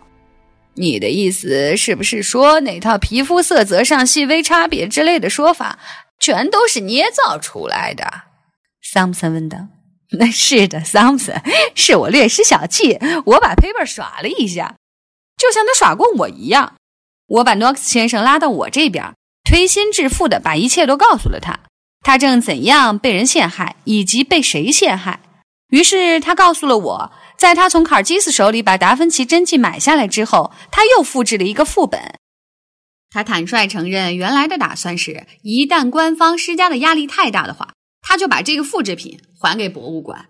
[0.75, 5.79] 你的意思是不是说，哪套皮肤色泽上细微差别之类的说法？
[6.19, 8.05] 全都是捏造出来的，
[8.81, 9.57] 桑普森问道。
[10.17, 11.41] “那是的，桑普森，
[11.75, 14.75] 是我略施小计，我把 Paper 耍了一下，
[15.37, 16.75] 就像他耍过我一样。
[17.27, 21.59] 我把诺克斯先生拉到我这边，推心置腹的把一切都告诉了他，
[22.01, 25.19] 他正怎样被人陷害，以及被谁陷害。
[25.69, 32.01] 于是他告诉了我，在他从卡尔基斯手里把达芬奇真迹买下来之后，他又复制了一个副本。”
[33.09, 40.27] 他坦率承认，原来的打算是一旦官方施加的压力太大的话，他就把这个复制品还给博物馆，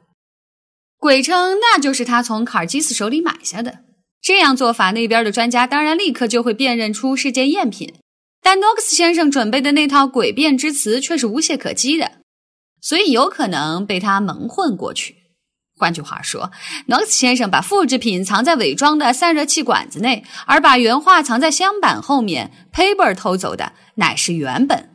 [0.98, 3.80] 鬼称那就是他从卡尔基斯手里买下的。
[4.22, 7.96] 这样做法，那边的专家当然立刻就会辨认出是件赝品。
[8.42, 12.14] 但诺克斯先生准备的那套诡辩之词却是无懈可击的，
[12.82, 15.16] 所以有可能被他蒙混过去。
[15.78, 16.52] 换句话说，
[16.88, 22.52] 诺克斯先生把复制品藏在伪装的散热器管子内，而把原画藏在箱板后面。
[22.74, 24.90] Paper 偷走的乃是原本。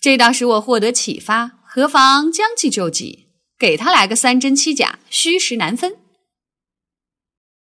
[0.00, 5.96] 这倒使我获得启发，何妨将计就计，给他来个三真七假，虚实难分。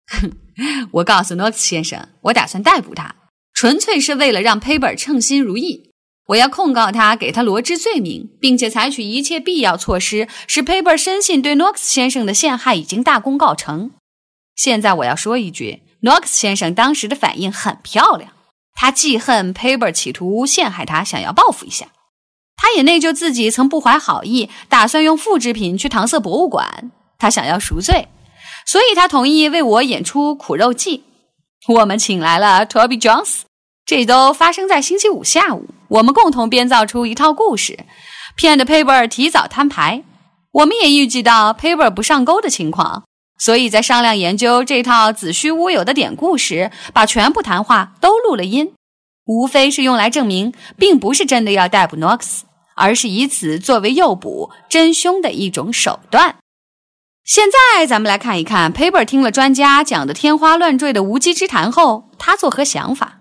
[0.08, 0.32] 哼，
[0.94, 3.16] 我告诉诺克斯先生，我打算逮捕他，
[3.54, 5.91] 纯粹是为了让 Paper 称心如意。
[6.32, 13.91] 我要控告他，给他罗织罪名，并且采取一切必要措施，使 Paper 深信对诺克斯先生的陷害已经大功告成。
[14.56, 18.32] 现在我要说一句，诺克斯先生当时的反应很漂亮。
[18.74, 21.88] 他记恨 Paper 企图陷害他，想要报复一下。
[22.56, 26.91] 他也内疚自己曾不怀好意，打算用复制品去搪塞博物馆。
[27.17, 28.08] 他想要赎罪，
[28.65, 31.04] 所以他同意为我演出苦肉计。
[31.67, 33.41] 我们请来了 Toby Jones，
[33.86, 35.67] 这都发生在星期五下午。
[35.92, 37.80] 我们共同编造出一套故事，
[38.36, 40.04] 骗得 Paper 提早摊牌。
[40.54, 43.04] 我们也预计到 Paper 不上钩的情况。
[43.38, 48.72] 所以在商量研究这套子虚乌有的典故时，把全部谈话都录了音，
[49.26, 56.38] 无非是用来证明，并不是真的要逮捕诺克斯，而是以此作为诱捕真凶的一种手段。
[57.26, 63.21] 现在咱们来看一看，Paper 听了专家讲的天花乱坠的无稽之谈后，他作何想法？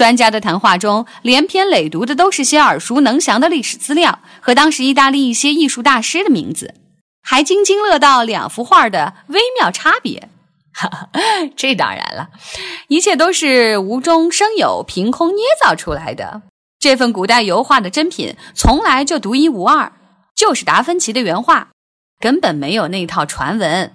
[0.00, 6.74] 专家的谈话中，连篇累牍的都是些耳熟能详的历史资料和当时意大利一些艺术大师的名字。
[7.22, 10.30] 还津津乐道两幅画的微妙差别，
[10.72, 11.10] 哈哈，
[11.54, 12.30] 这当然了，
[12.88, 16.40] 一切都是无中生有、凭空捏造出来的。
[16.78, 19.92] 这份古代油画的真品从来就独一无二，
[20.34, 21.68] 就是达芬奇的原画，
[22.18, 23.92] 根本没有那套传闻，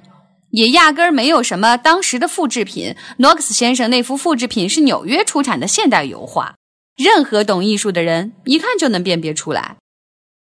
[0.56, 2.96] 也压根儿没有什么当时的复制品。
[3.18, 6.56] 诺克斯先生那幅复制品是纽约出产的现代油画，
[6.96, 9.76] 任何懂艺术的人一看就能辨别出来。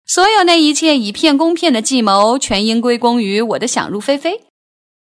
[0.05, 4.39] 所有那一切以骗攻骗的计谋，全应归功于我的想入非非。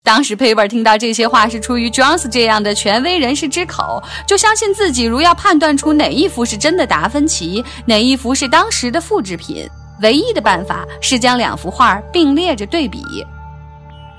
[0.03, 9.67] 当时 Paper 听到这些话是出于 Jones 这样的权威人士之口，就相信自己如要判断出哪一幅是真的达芬奇，哪一幅是当时的复制品，
[10.01, 13.03] 唯一的办法是将两幅画并列着对比。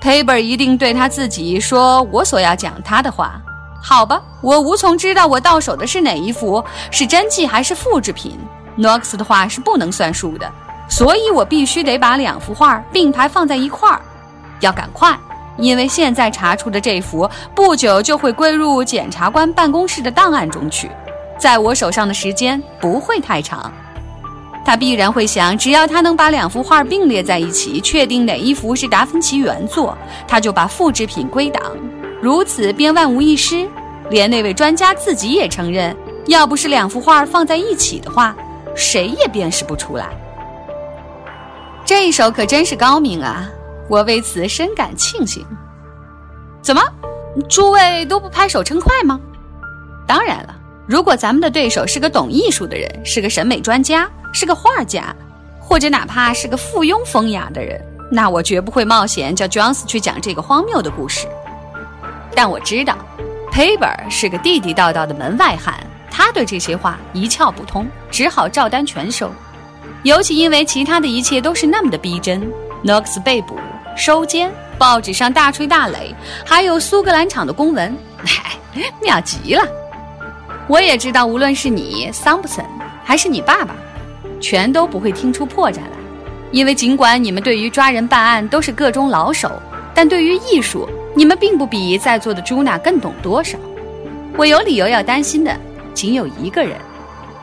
[0.01, 3.39] Paper 一定对他自己说：“我所要讲他的话，
[3.83, 8.37] 好吧，我无从知道我到手的是哪一幅，是真迹还是复制品。
[8.77, 10.51] Knox 的话是不能算数的。”
[10.89, 14.01] 所以我必须得把两幅画并排放在一块儿，
[14.59, 15.17] 要赶快，
[15.55, 20.91] 因为现在查出的这幅不久就会归入检察官办公室的档案中去，
[21.37, 23.71] 在我手上的时间不会太长。
[24.63, 29.97] 他必然会想，只要他能把两幅画并列在一起，确定哪一幅是达芬奇原作，
[30.27, 31.61] 他就把复制品归档，
[32.21, 33.67] 如此便万无一失。
[34.09, 35.95] 连那位专家自己也承认，
[36.27, 38.35] 要不是两幅画放在一起的话，
[38.75, 40.09] 谁也辨识不出来。
[41.85, 43.49] 这一手可真是高明啊！
[43.89, 45.45] 我为此深感庆幸。
[46.61, 46.81] 怎么，
[47.49, 49.19] 诸位都不拍手称快吗？
[50.05, 50.55] 当然了，
[50.91, 55.15] 如果咱们的对手是个懂艺术的人，是个审美专家，是个画家，
[55.57, 61.29] 或者哪怕是个附庸风雅的人，那我绝不会冒险叫 Jones 去讲这个荒谬的故事。
[62.35, 62.97] 但我知道
[63.53, 65.79] ，Paper 是个地地道道的门外汉，
[66.11, 69.31] 他对这些话一窍不通，只好照单全收。
[70.03, 72.45] 尤其因为其他的一切都是那么的逼真
[72.83, 73.57] ，Knox 被捕、
[73.95, 76.13] 收监，报纸上大吹大擂，
[76.45, 78.57] 还有苏格兰场的公文，嗨，
[79.01, 79.63] 妙极了。
[80.67, 82.65] 我也知道，无论是你桑普森，
[83.03, 83.75] 还是你爸爸，
[84.39, 85.97] 全都不会听出破绽来，
[86.51, 89.51] 因为尽管你们对于抓人办案都是个中老手，
[89.93, 93.57] 但对于艺术，你们并不比在座的朱娜更懂多少。
[94.37, 95.53] 我有理由要担心的，
[95.93, 96.77] 仅有一个人，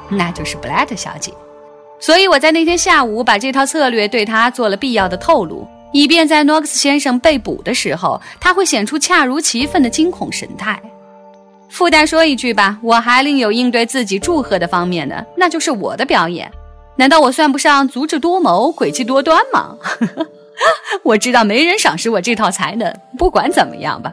[0.09, 1.33] 那就是布莱特小姐。
[2.01, 10.81] 所以我在那天下午把这套策略对他做了必要的透露，以便在诺克斯先生被捕的时候，他会显出恰如其分的惊恐神态。
[11.69, 16.51] 附带说一句吧，我还另有应对自己祝贺的方面呢，那就是我的表演。
[16.97, 19.77] 难道我算不上足智多谋、诡计多端吗？
[21.05, 22.93] 我知道没人赏识我这套才能。
[23.17, 24.13] 不管怎么样吧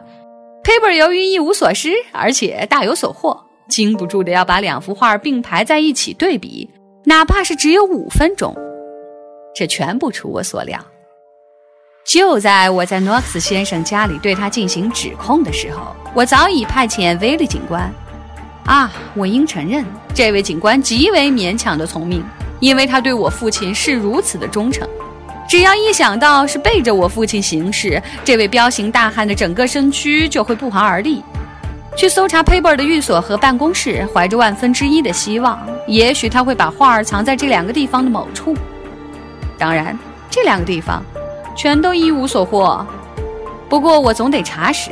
[0.62, 3.36] ，Paper 由于一无所失，而且大有所获，
[3.68, 6.70] 禁不住的要把两幅画并排在一起对比。
[7.04, 8.54] 哪怕是只有五分钟，
[9.54, 10.78] 这全不出我所料。
[12.04, 17.92] 就在我在诺克斯先生家里对他进行指控的时候，我早已派遣威利警官。
[18.64, 22.24] 啊，我应承认，这位警官极为勉强的从命，
[22.58, 24.88] 因为他对我父亲是如此的忠诚。
[25.46, 31.22] 只要一想到是背着我父亲行事，这位彪形大汉的整个身躯就会不寒而栗。
[31.94, 38.56] 去搜查 Paper 的寓所和办公室，怀着万分之一的希望，也许他会把画儿藏在这两个地方的某处。
[39.58, 39.94] 当然，
[40.30, 41.02] 这两个地方
[41.54, 42.86] 全都一无所获。
[43.68, 44.90] 不过我总得查实。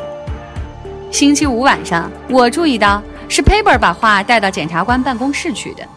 [1.15, 5.89] 星期五晚上，我注意到是 Paper 把画带到检察官办公室去的，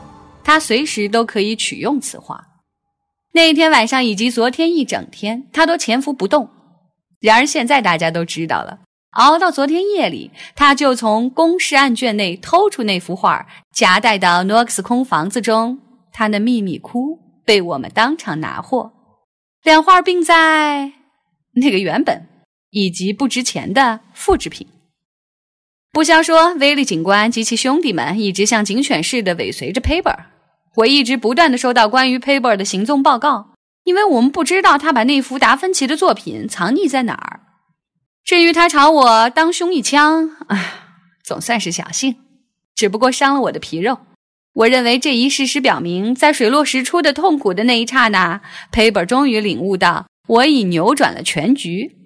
[0.43, 2.39] 他随时都可以取用此画。
[3.33, 6.47] 那天晚上以及昨天一整天，他都潜伏不动。
[7.19, 8.81] 然而现在大家都知道了。
[9.13, 15.79] 熬到昨天夜里，他就从公事案卷内偷出那幅画，夹带到诺克斯空房子中。
[16.13, 18.91] 他的秘密窟被我们当场拿获，
[19.63, 20.91] 两画并在
[21.55, 22.27] 那个原本
[22.69, 24.67] 以及不值钱的复制品。
[25.97, 30.15] 不消说，威利警官及其兄弟们一直像警犬似的尾随着 Paper。
[30.75, 37.39] 我一直不断的收到关于 Paper 的行踪报告，因为我们不知道他把那幅达芬奇的作品藏匿在哪儿。
[38.23, 40.73] 至于他朝我当胸一枪，唉，
[41.23, 42.17] 总算是侥幸，
[42.75, 43.97] 只不过伤了我的皮肉。
[44.53, 48.39] 我认为这一事实表明，在水落石出的痛苦的那一刹那
[48.71, 51.97] ，Paper 终于领悟到我已扭转了全局。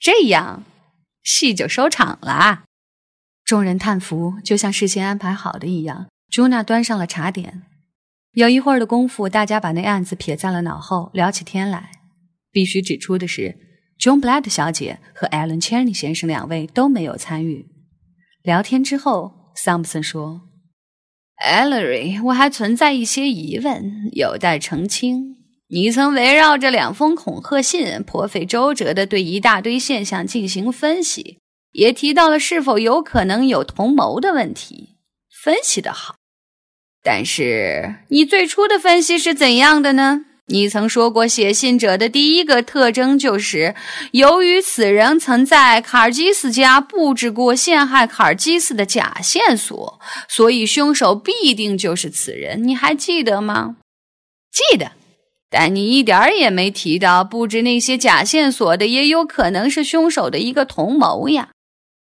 [0.00, 0.64] 这样，
[1.22, 2.64] 戏就收场了。
[3.48, 6.08] 众人叹服，就像事先安排好的一样。
[6.30, 7.62] 朱娜端上了茶点。
[8.32, 11.92] 有一会儿的功夫，大家把那案子撇在了脑后，聊起天来。
[12.52, 13.56] 必须指出的是
[13.98, 17.66] ，John Blood 小姐和 Alan Cherny 先生两位都没有参与。
[18.42, 20.42] 聊天之后，桑普森说
[21.42, 25.36] ：“Ellery，我还存在一些疑问，有待澄清。
[25.68, 31.37] 你曾围绕着两封恐吓信，颇费周折的对一大堆现象进行分析，
[31.78, 34.96] 也提到了是否有可能有同谋的问题。
[35.44, 36.16] 分析的好。”
[37.02, 40.24] 但是你最初的分析是怎样的呢？
[40.50, 43.74] 你曾说过，写信者的第一个特征就是
[44.12, 52.66] 由于此人曾在卡尔基斯家布置过陷害卡尔基斯的假线索，所以凶手必定就是此人。
[52.66, 53.76] 你还记得吗？
[54.50, 54.92] 记得。
[55.50, 61.50] 但你一点儿也没提到布置那些假线索的也有可能是凶手的一个同谋呀。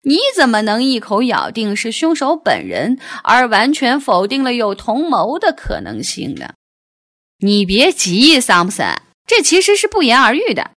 [0.08, 6.54] 你怎么能一口咬定是凶手本人，而完全否定了有同谋的可能性呢？
[7.40, 8.88] 你别急，桑普森，
[9.28, 10.72] 这其实是不言而喻的。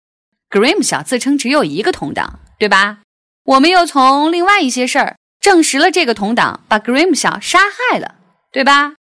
[0.48, 3.00] Grim 小自称只有一个同党，对吧？
[3.44, 8.14] 我们又从另外一些事儿证实了这个同党把 Grim 小杀害了，
[8.50, 8.94] 对吧？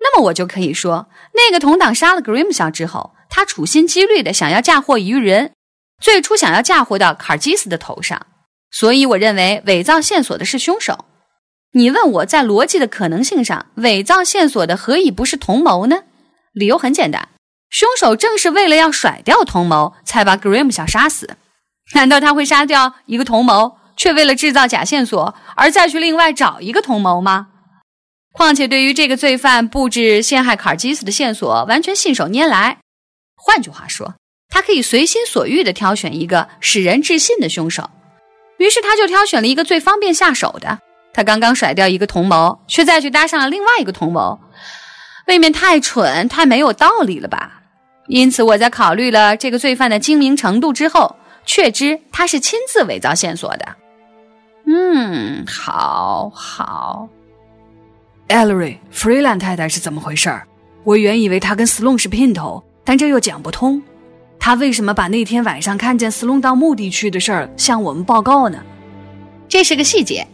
[0.00, 5.52] 那么我就可以说，那个同党杀了 Grim 小之后，他处心积虑的想要嫁祸于人，
[6.00, 8.26] 最初想要嫁祸到卡尔基斯的头上。
[8.70, 11.06] 所以，我认为伪造线索的是凶手。
[11.72, 16.04] 你问我在逻辑的可能性上，伪造线索的何以不是同谋呢？
[16.52, 17.28] 理由很简单，
[17.70, 21.36] 凶手正是为了要甩掉同谋，才把 Grim 想杀死。
[21.94, 27.48] 难道他会杀掉一个同谋，却为了制造假线索而再去另外找一个同谋吗？
[28.32, 32.78] 况且，对于这个罪犯布置陷害卡尔基斯的线索，完全信手拈来。
[33.36, 34.14] 换句话说，
[34.48, 37.90] 他可以随心所欲地挑选一个使人置信的凶手。
[38.58, 40.78] 于是他就挑选了一个最方便下手的。
[41.12, 44.38] 他刚刚甩掉一个同谋，却再去搭上了另外一个同谋，
[45.26, 47.62] 未免太蠢、太没有道理了吧？
[48.06, 53.66] 因此，我在考虑了这个罪犯的精明程度之后，确知他是亲自伪造线索的。
[54.66, 57.08] 嗯，好好。
[58.28, 60.30] Ellery Freeland 太太是怎么回事？
[60.84, 63.82] 我原以为他跟 Sloan 是姘头，但这又讲不通。
[64.40, 68.58] 他为什么把那天晚上看见斯隆到墓地去的事儿向我们报告呢？
[69.48, 70.26] 这是个细节。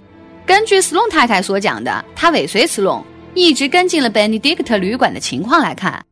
[0.47, 6.05] 根据斯隆太太所讲的，他尾随斯隆，一直跟进了 Benedict 旅馆的情况来看，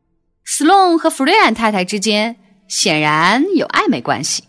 [0.45, 2.37] 斯隆和弗瑞安太太之间
[2.67, 4.45] 显然有暧昧关系。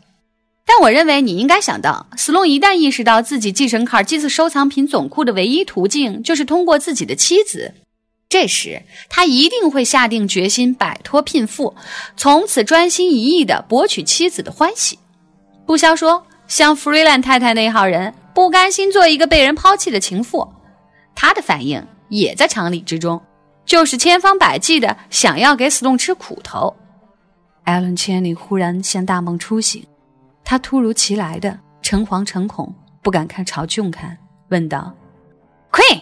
[0.66, 7.74] 但我认为你应该想到，斯隆一旦意识到自己继承卡尔基斯收藏品总库的唯一途径就是通过自己的妻子。
[8.34, 11.76] 这时，他一定会下定决心摆脱聘妇，
[12.18, 14.98] 从此专心一意地博取妻子的欢喜。
[15.68, 20.52] 不消说，像弗瑞兰太太那号人，不甘心做一个被人抛弃的情妇，
[21.14, 23.22] 他的反应也在常理之中，
[23.68, 26.76] 就是千方百计地想要给斯隆吃苦头。
[27.66, 29.86] 艾伦·千里忽然像大梦初醒，
[30.44, 32.74] 他突如其来的诚惶诚恐，
[33.04, 34.18] 不敢看朝俊看，
[34.50, 34.92] 问道
[35.72, 36.02] ：“Queen。”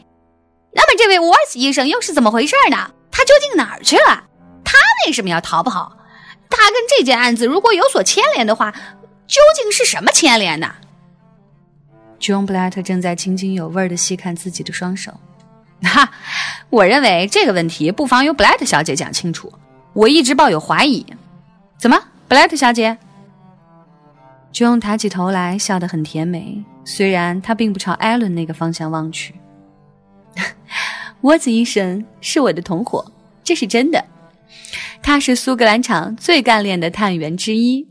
[0.73, 2.91] 那么，这位沃尔斯医生又是怎么回事呢？
[3.11, 4.23] 他究竟哪儿去了？
[4.63, 5.97] 他为什么要逃跑？
[6.49, 8.71] 他跟这件案子如果有所牵连的话，
[9.27, 10.75] 究竟是什么牵连呢
[12.19, 15.11] ？John Blatt 正在津津有味地细看自己的双手。
[15.83, 16.11] 哈，
[16.69, 19.51] 我认为这个问题不妨由 Blatt 小姐讲清楚。
[19.93, 21.05] 我一直抱有怀疑。
[21.77, 21.99] 怎么
[22.29, 22.97] ，Blatt 小姐
[24.53, 29.33] ？John 抬起头来，笑得很甜美，虽然他并不朝艾伦那个方向望去。
[31.21, 33.11] 沃兹医生是我的同伙，
[33.43, 34.03] 这是真的。
[35.03, 37.87] 他是苏格兰场最干练的探员之一。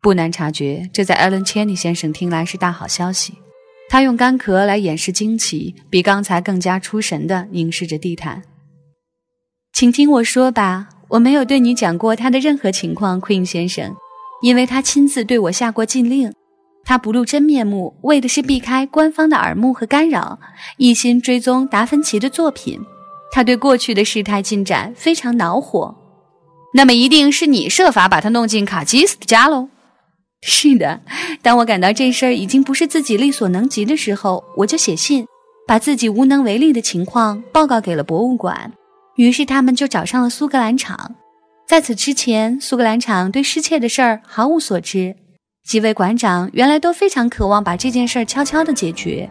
[0.00, 3.34] 不难察觉，这在艾伦·千尼先生听来是大好消息。
[3.88, 8.42] 他用干咳来掩饰惊奇，比刚才更加出神地凝视着地毯。
[9.72, 13.94] 请听我说吧，我没有对你讲过他的任何情况，Queen 先生，
[14.42, 16.32] 因为他亲自对我下过禁令。
[16.86, 20.38] 他不露真面目，为的是避开官方的耳目和干扰，
[20.76, 22.80] 一心追踪达芬奇的作品。
[23.32, 25.94] 他对过去的事态进展非常恼火。
[26.74, 29.68] 那么，一定是你设法把他弄进卡基斯的家喽？
[30.42, 31.00] 是的，
[31.42, 35.26] 当我感到这事儿已经不是自己力所能及的时候，我就写信，
[35.66, 38.72] 把自己无能为力的情况报告给了博物馆。
[39.16, 41.16] 于是他们就找上了苏格兰场。
[41.66, 45.16] 在此之前，苏格兰场对失窃的事儿毫无所知。
[45.66, 49.28] 几位馆长原来都非常渴望把这件事儿悄悄地解决。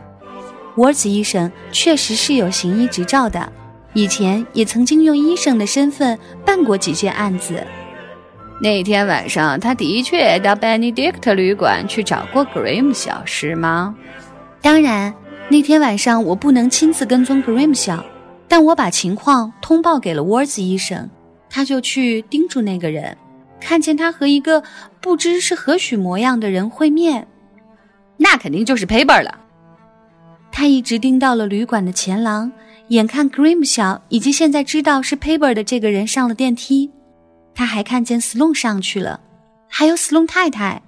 [0.75, 3.49] 沃尔兹医生确实是有行医执照的，
[3.93, 7.65] 以前也曾经用医生的身份办过几件案子。
[8.59, 13.95] 那天晚上，他的确到 Benedict 旅馆去找过 Grim 小是吗？
[14.61, 15.13] 当然，
[15.47, 18.03] 那天晚上我不能亲自跟踪 Grim 小，
[18.49, 21.09] 但我把情况通报给了沃尔兹医生，
[21.49, 23.17] 他就去叮嘱那个人。
[23.65, 24.63] 看见他和一个
[25.01, 27.27] 不知是何许模样的人会面，
[28.17, 29.39] 那肯定就是 Paper 了。
[30.51, 32.51] 他一直盯到了旅馆的前廊，
[32.89, 36.91] 眼看 Grim 小以及现在知道是 Paper 的这个人上了电梯，
[37.55, 39.19] 他还看见 Sloan 上去了，
[39.67, 40.83] 还有 Sloan 太太，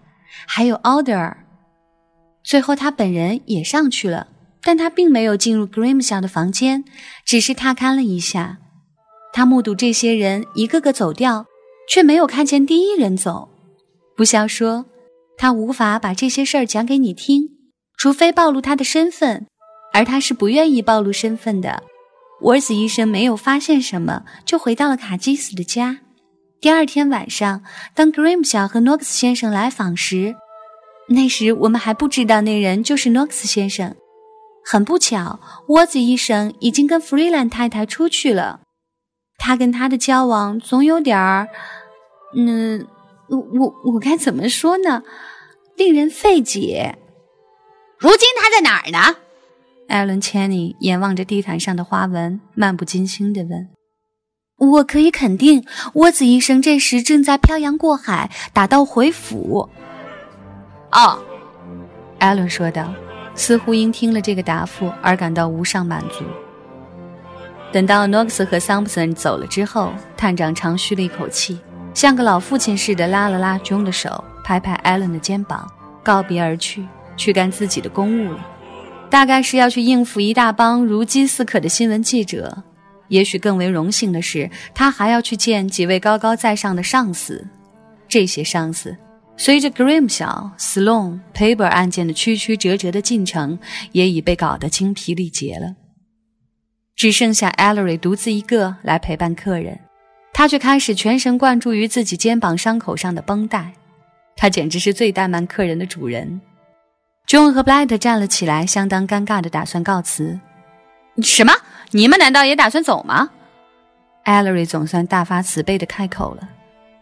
[0.45, 1.33] 还有 Alder。
[2.43, 4.27] 最后他本人也上去了，
[4.61, 6.85] 但他并没有进入 Grim 小的房间，
[7.25, 8.59] 只是踏勘了一下。
[9.33, 11.47] 他目睹这些人一个个走掉。
[11.87, 13.49] 却没有看见第一人走。
[14.15, 14.85] 不消说，
[15.37, 17.49] 他无法把这些事儿讲给你听，
[17.97, 19.45] 除非暴露他的身份，
[19.93, 21.83] 而他是不愿意暴露身份的。
[22.41, 25.99] 沃尔斯医生没有发现什么，就回到了卡基斯的家。
[26.59, 27.63] 第二天晚上，
[27.93, 30.35] 当 Grim 小和诺克斯先生来访时，
[31.09, 33.95] 那时我们还不知道那人就是诺克斯先生。
[34.65, 38.61] 很不巧，沃兹医生已经跟弗瑞兰太太出去了。
[39.37, 41.47] 他跟他的交往总有点儿。
[42.35, 42.85] 嗯，
[43.29, 45.03] 我我我该怎么说呢？
[45.75, 46.97] 令人费解。
[47.99, 49.17] 如今他在哪儿呢？
[49.87, 53.69] 艾伦·钱尼眼望着地毯上的花纹，漫不经心地问
[54.57, 59.69] ：“我可以肯定，沃兹医生这时正在漂洋过海，打道回府。”
[60.91, 61.19] 哦，
[62.19, 62.93] 艾伦说道，
[63.35, 66.25] 似乎因听了这个答复而感到无上满足。
[67.71, 71.59] 等到诺克斯和桑普森走了之后，探长长吁了一口气。
[71.97, 75.67] 像个老父亲似的拉了拉 jon 的手，拍拍艾伦的肩膀，
[76.03, 76.85] 告别而去，
[77.15, 78.47] 去干自己的公务了。
[79.09, 82.63] 大概是要去应付一大帮如饥似渴的新闻记者。
[83.07, 87.47] 也许更为荣幸的是，他还要去见几位高高在上的上司。
[88.07, 88.95] 这些上司，
[89.35, 93.57] 随着 Grim 小 Sloan Paper 案件的曲曲折折的进程，
[93.93, 95.73] 也已被搞得精疲力竭了。
[96.95, 99.79] 只剩下 Ellery 独自一个来陪伴客人。
[100.37, 103.73] 他却开始全神贯注于自己肩膀伤口上的绷带，
[104.35, 106.39] 他简直是最怠慢客人的主人。
[107.27, 110.39] John 和 Blight 站了起来，相当尴尬的打算告辞。
[111.23, 111.51] 什么？
[111.89, 113.31] 你们难道也打算走吗
[114.25, 116.47] ？Ellery 总算大发慈悲的开口了。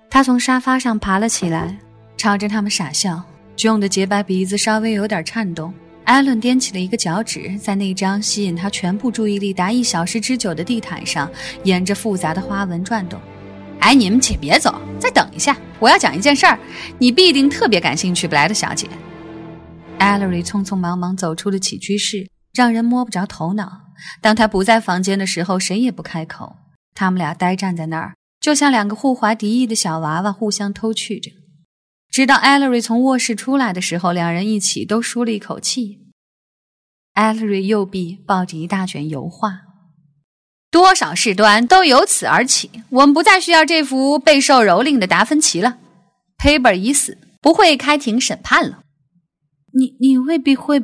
[0.09, 1.75] 他从沙发上爬了起来，
[2.15, 3.21] 朝着他们傻笑。
[3.57, 5.73] John 的洁白鼻子稍微有点颤动。
[6.05, 11.29] 艾伦踮起了一个脚趾，在那张吸引他全部注意力达一小时之久的地毯上，
[11.63, 13.19] 沿着复杂的花纹转动。
[13.79, 16.59] 哎，你们且别走，再等一下，我要讲一件事儿，
[16.99, 18.87] 你必定特别感兴趣，布莱德小姐。
[19.97, 23.71] 艾莉匆匆忙忙走出了起居室，让人摸不着头脑。
[24.21, 26.55] 当他不在房间的时候，谁也不开口。
[26.93, 31.31] 他们俩呆站在那儿，就像两个互怀敌意的小娃娃，互相偷觑着。
[32.15, 35.99] 直到艾 l e r y 从卧室出来的时候，两人一起都舒了一口气。
[37.11, 39.63] 艾 l e r y 右臂抱着一大卷油画，
[40.71, 42.71] 多少事端都由此而起。
[42.89, 45.79] 我们不再需要这幅备受蹂躏的达芬奇了。
[46.41, 48.79] Paper 已死，不会开庭审判了。
[49.73, 50.81] 你你未必会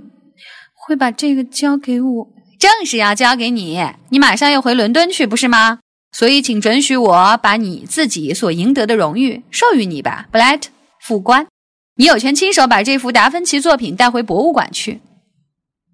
[0.75, 2.27] 会把这个交给我？
[2.59, 3.81] 正是要交给你。
[4.09, 5.79] 你马上要回伦敦去，不是吗？
[6.11, 10.69] 所以，请准许我把你自己所赢得的荣誉授予你吧，布莱特。
[11.01, 11.47] 副官，
[11.95, 15.01] 你有权亲手把这幅达芬奇作品带回博物馆去。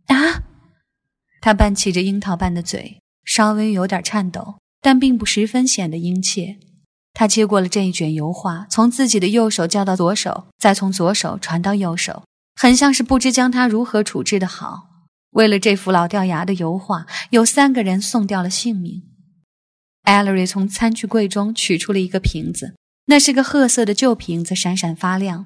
[0.07, 0.43] 啊！
[1.41, 6.57] 他半起着樱桃般的嘴，稍微有点颤抖，但并不十分显得殷切。
[7.13, 12.23] 他接过了这一卷油画，从自己的右手交到左手，再从左手传到右手，
[12.55, 14.89] 很像是不知将它如何处置的好。
[15.31, 19.03] 为了这幅老掉牙的油画，有三个人送掉了性命。
[20.03, 22.75] 艾莉从餐具柜中取出了一个瓶子。
[23.07, 25.45] 那是个褐色的旧瓶子，闪闪发亮。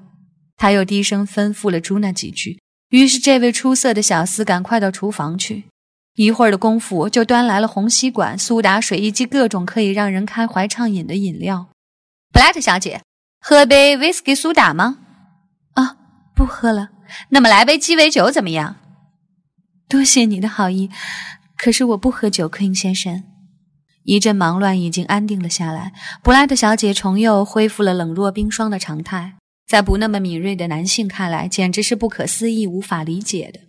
[0.57, 2.59] 他又低声吩咐了朱娜几句，
[2.89, 5.66] 于是这位出色的小厮赶快到厨房去。
[6.16, 11.70] 一会儿的功夫，就端来了红吸管、苏打水以及各种可以让人开怀畅饮的饮料。
[12.34, 13.01] 布莱特小姐，
[13.39, 14.97] 喝杯威士忌苏打吗？
[15.76, 15.97] 啊，
[16.36, 16.89] 不喝了。
[17.30, 18.76] 那么来杯鸡尾酒怎么样？
[19.88, 20.89] 多谢你的好意，
[21.57, 23.24] 可是我不喝酒，克林先生。
[24.04, 25.93] 一阵忙乱已经安定了下来，
[26.24, 29.34] 布莱特小姐重又恢复了冷若冰霜的常态。
[29.68, 33.60] 在不那么敏锐的男性看来，简直是不可思议、无法理解的。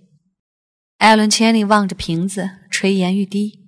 [0.98, 3.60] 艾伦·千里望着瓶子，垂涎欲滴。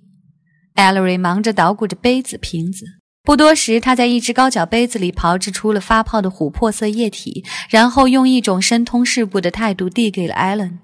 [0.73, 2.85] 艾伦忙着捣鼓着杯子、瓶子。
[3.23, 10.79] 不多时，他在一只高脚杯子里炮制出了发泡的琥珀色液体，然后用一种深通世故的态度递给了艾伦。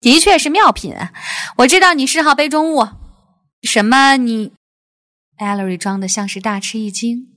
[0.00, 1.12] 的确是妙品啊，
[1.58, 2.88] 我知道你嗜好杯中物。
[3.62, 4.16] 什么？
[4.16, 4.52] 你？
[5.36, 7.28] 艾瑞装的像是大吃一惊。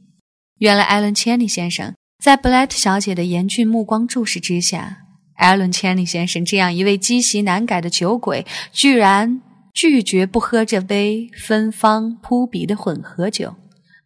[0.60, 1.94] 原来，艾伦·千里先生。
[2.24, 5.04] 在布莱特小姐的严峻目光注视之下，
[5.36, 9.42] 艾伦·千里先生这样一位积习难改的酒鬼，居然
[9.74, 13.56] 拒绝不喝这杯芬芳扑鼻的混合酒。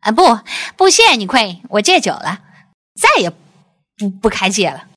[0.01, 0.21] 啊，不，
[0.77, 2.41] 不谢你亏，我戒酒了，
[2.99, 3.31] 再也
[3.97, 4.89] 不不开戒了。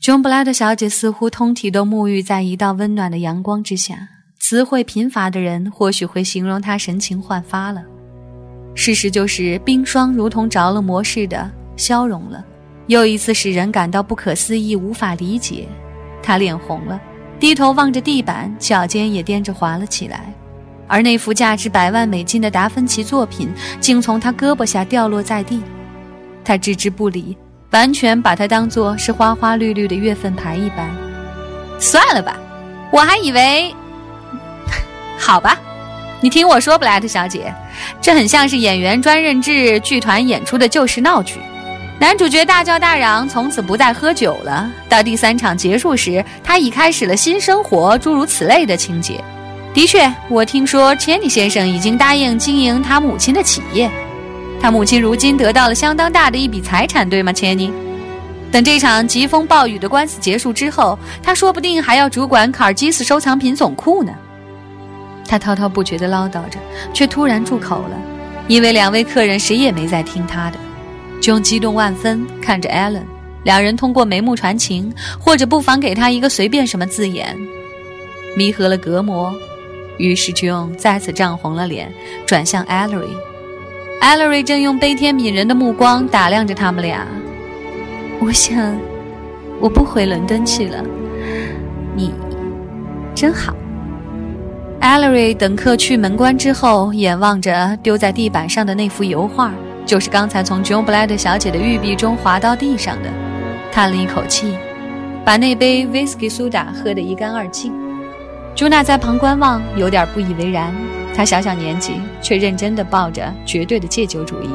[0.00, 4.08] 琼布莱特小姐似乎通体都沐浴在一道温暖的阳光之下，
[4.40, 7.84] 词汇贫乏的人或许会形容她神情焕发了。
[8.74, 11.50] 事实就是，冰霜如同着了魔似的。
[11.76, 12.44] 消融了，
[12.86, 15.66] 又一次使人感到不可思议、无法理解。
[16.22, 17.00] 他脸红了，
[17.40, 20.32] 低头望着地板，脚尖也颠着滑了起来。
[20.86, 23.48] 而那幅价值百万美金的达芬奇作品
[23.80, 25.62] 竟从他胳膊下掉落在地，
[26.44, 27.36] 他置之不理，
[27.70, 30.88] 完全把它当作是花花绿绿的月份牌一般。
[31.78, 32.38] 算了吧，
[32.92, 33.74] 我还以为
[35.18, 35.58] 好吧，
[36.22, 37.52] 你听我说，布莱特小姐，
[38.00, 41.34] 这很像是演员专任制剧团演出的旧时闹剧。
[41.98, 44.70] 男主角大叫大嚷，从此不再喝酒了。
[44.88, 49.22] 到第三场结束时，他已开始了新生活，诸如此类的情节。
[49.74, 53.90] 的确，我听说千尼先生已经答应经营他母亲的企业。
[54.60, 57.72] 他母亲如今得到了相当大的一笔财产，对吗，千尼？
[58.52, 64.12] 等这场疾风暴雨的官司结束之后，他说不定还要主管卡尔基斯收藏品总库呢。
[65.32, 66.58] 他滔滔不绝地唠叨着，
[66.92, 67.98] 却突然住口了，
[68.48, 70.58] 因为两位客人谁也没在听他的。
[71.22, 73.04] John 激动万分，看着 Allen，
[73.42, 77.34] 两人通过眉目传情，或者不妨给他一个随便什么字眼，
[78.36, 79.34] 弥合了隔膜。
[79.96, 81.90] 于是 John 再次涨红了脸，
[82.26, 83.16] 转向 Ellery。
[84.02, 87.06] Ellery 正用悲天悯人的目光打量着他们俩。
[88.20, 88.78] 我想，
[89.60, 90.84] 我不回伦敦去了。
[91.96, 92.12] 你
[93.14, 93.54] 真好。
[94.82, 99.52] Ellery 等客去门关之后，眼望着丢在地板上的那幅油画。
[99.86, 103.08] 就是刚才从 John Blade 小姐的玉臂中滑到地上的，
[103.70, 104.56] 叹了一口气，
[105.24, 107.72] 把那杯 whisky 苏打喝得一干二净。
[108.56, 110.74] 朱娜在旁观望，有点不以为然。
[111.14, 114.50] 她小小年纪，却认真地抱着绝对的戒酒主义。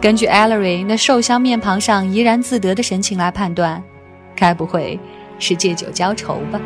[0.00, 3.82] 根据 Ellery 那瘦削面庞上怡然自得的神情来判断，
[4.36, 4.98] 该不会
[5.40, 6.60] 是借酒浇愁吧？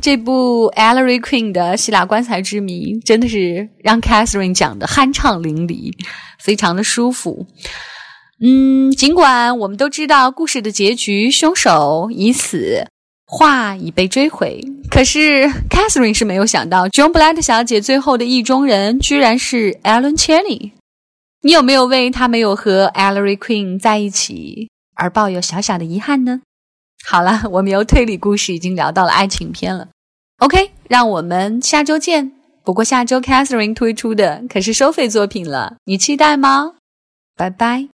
[0.00, 5.92] 这部 Ellery Queen 的希腊棺材之谜真的是让 Catherine 讲的酣畅淋漓，
[6.38, 7.46] 非常的舒服。
[8.42, 12.86] 嗯，尽管我们都知道故事的结局，凶手已死，
[13.26, 20.70] 画已被追回，可是 Catherine 是没有想到，John Blatt 小姐最后的意中人居然是 Alan Chaney。
[21.42, 26.40] 你有没有为他没有和 Ellery Queen 在一起而抱有小小的遗憾呢？
[27.04, 29.88] 好了，我们由推理故事已经聊到了爱情片了。
[30.38, 32.32] OK，让我们下周见。
[32.62, 36.74] 不过下周 Catherine 推出的可是收费作品了，你期待吗？
[37.36, 37.88] 拜拜。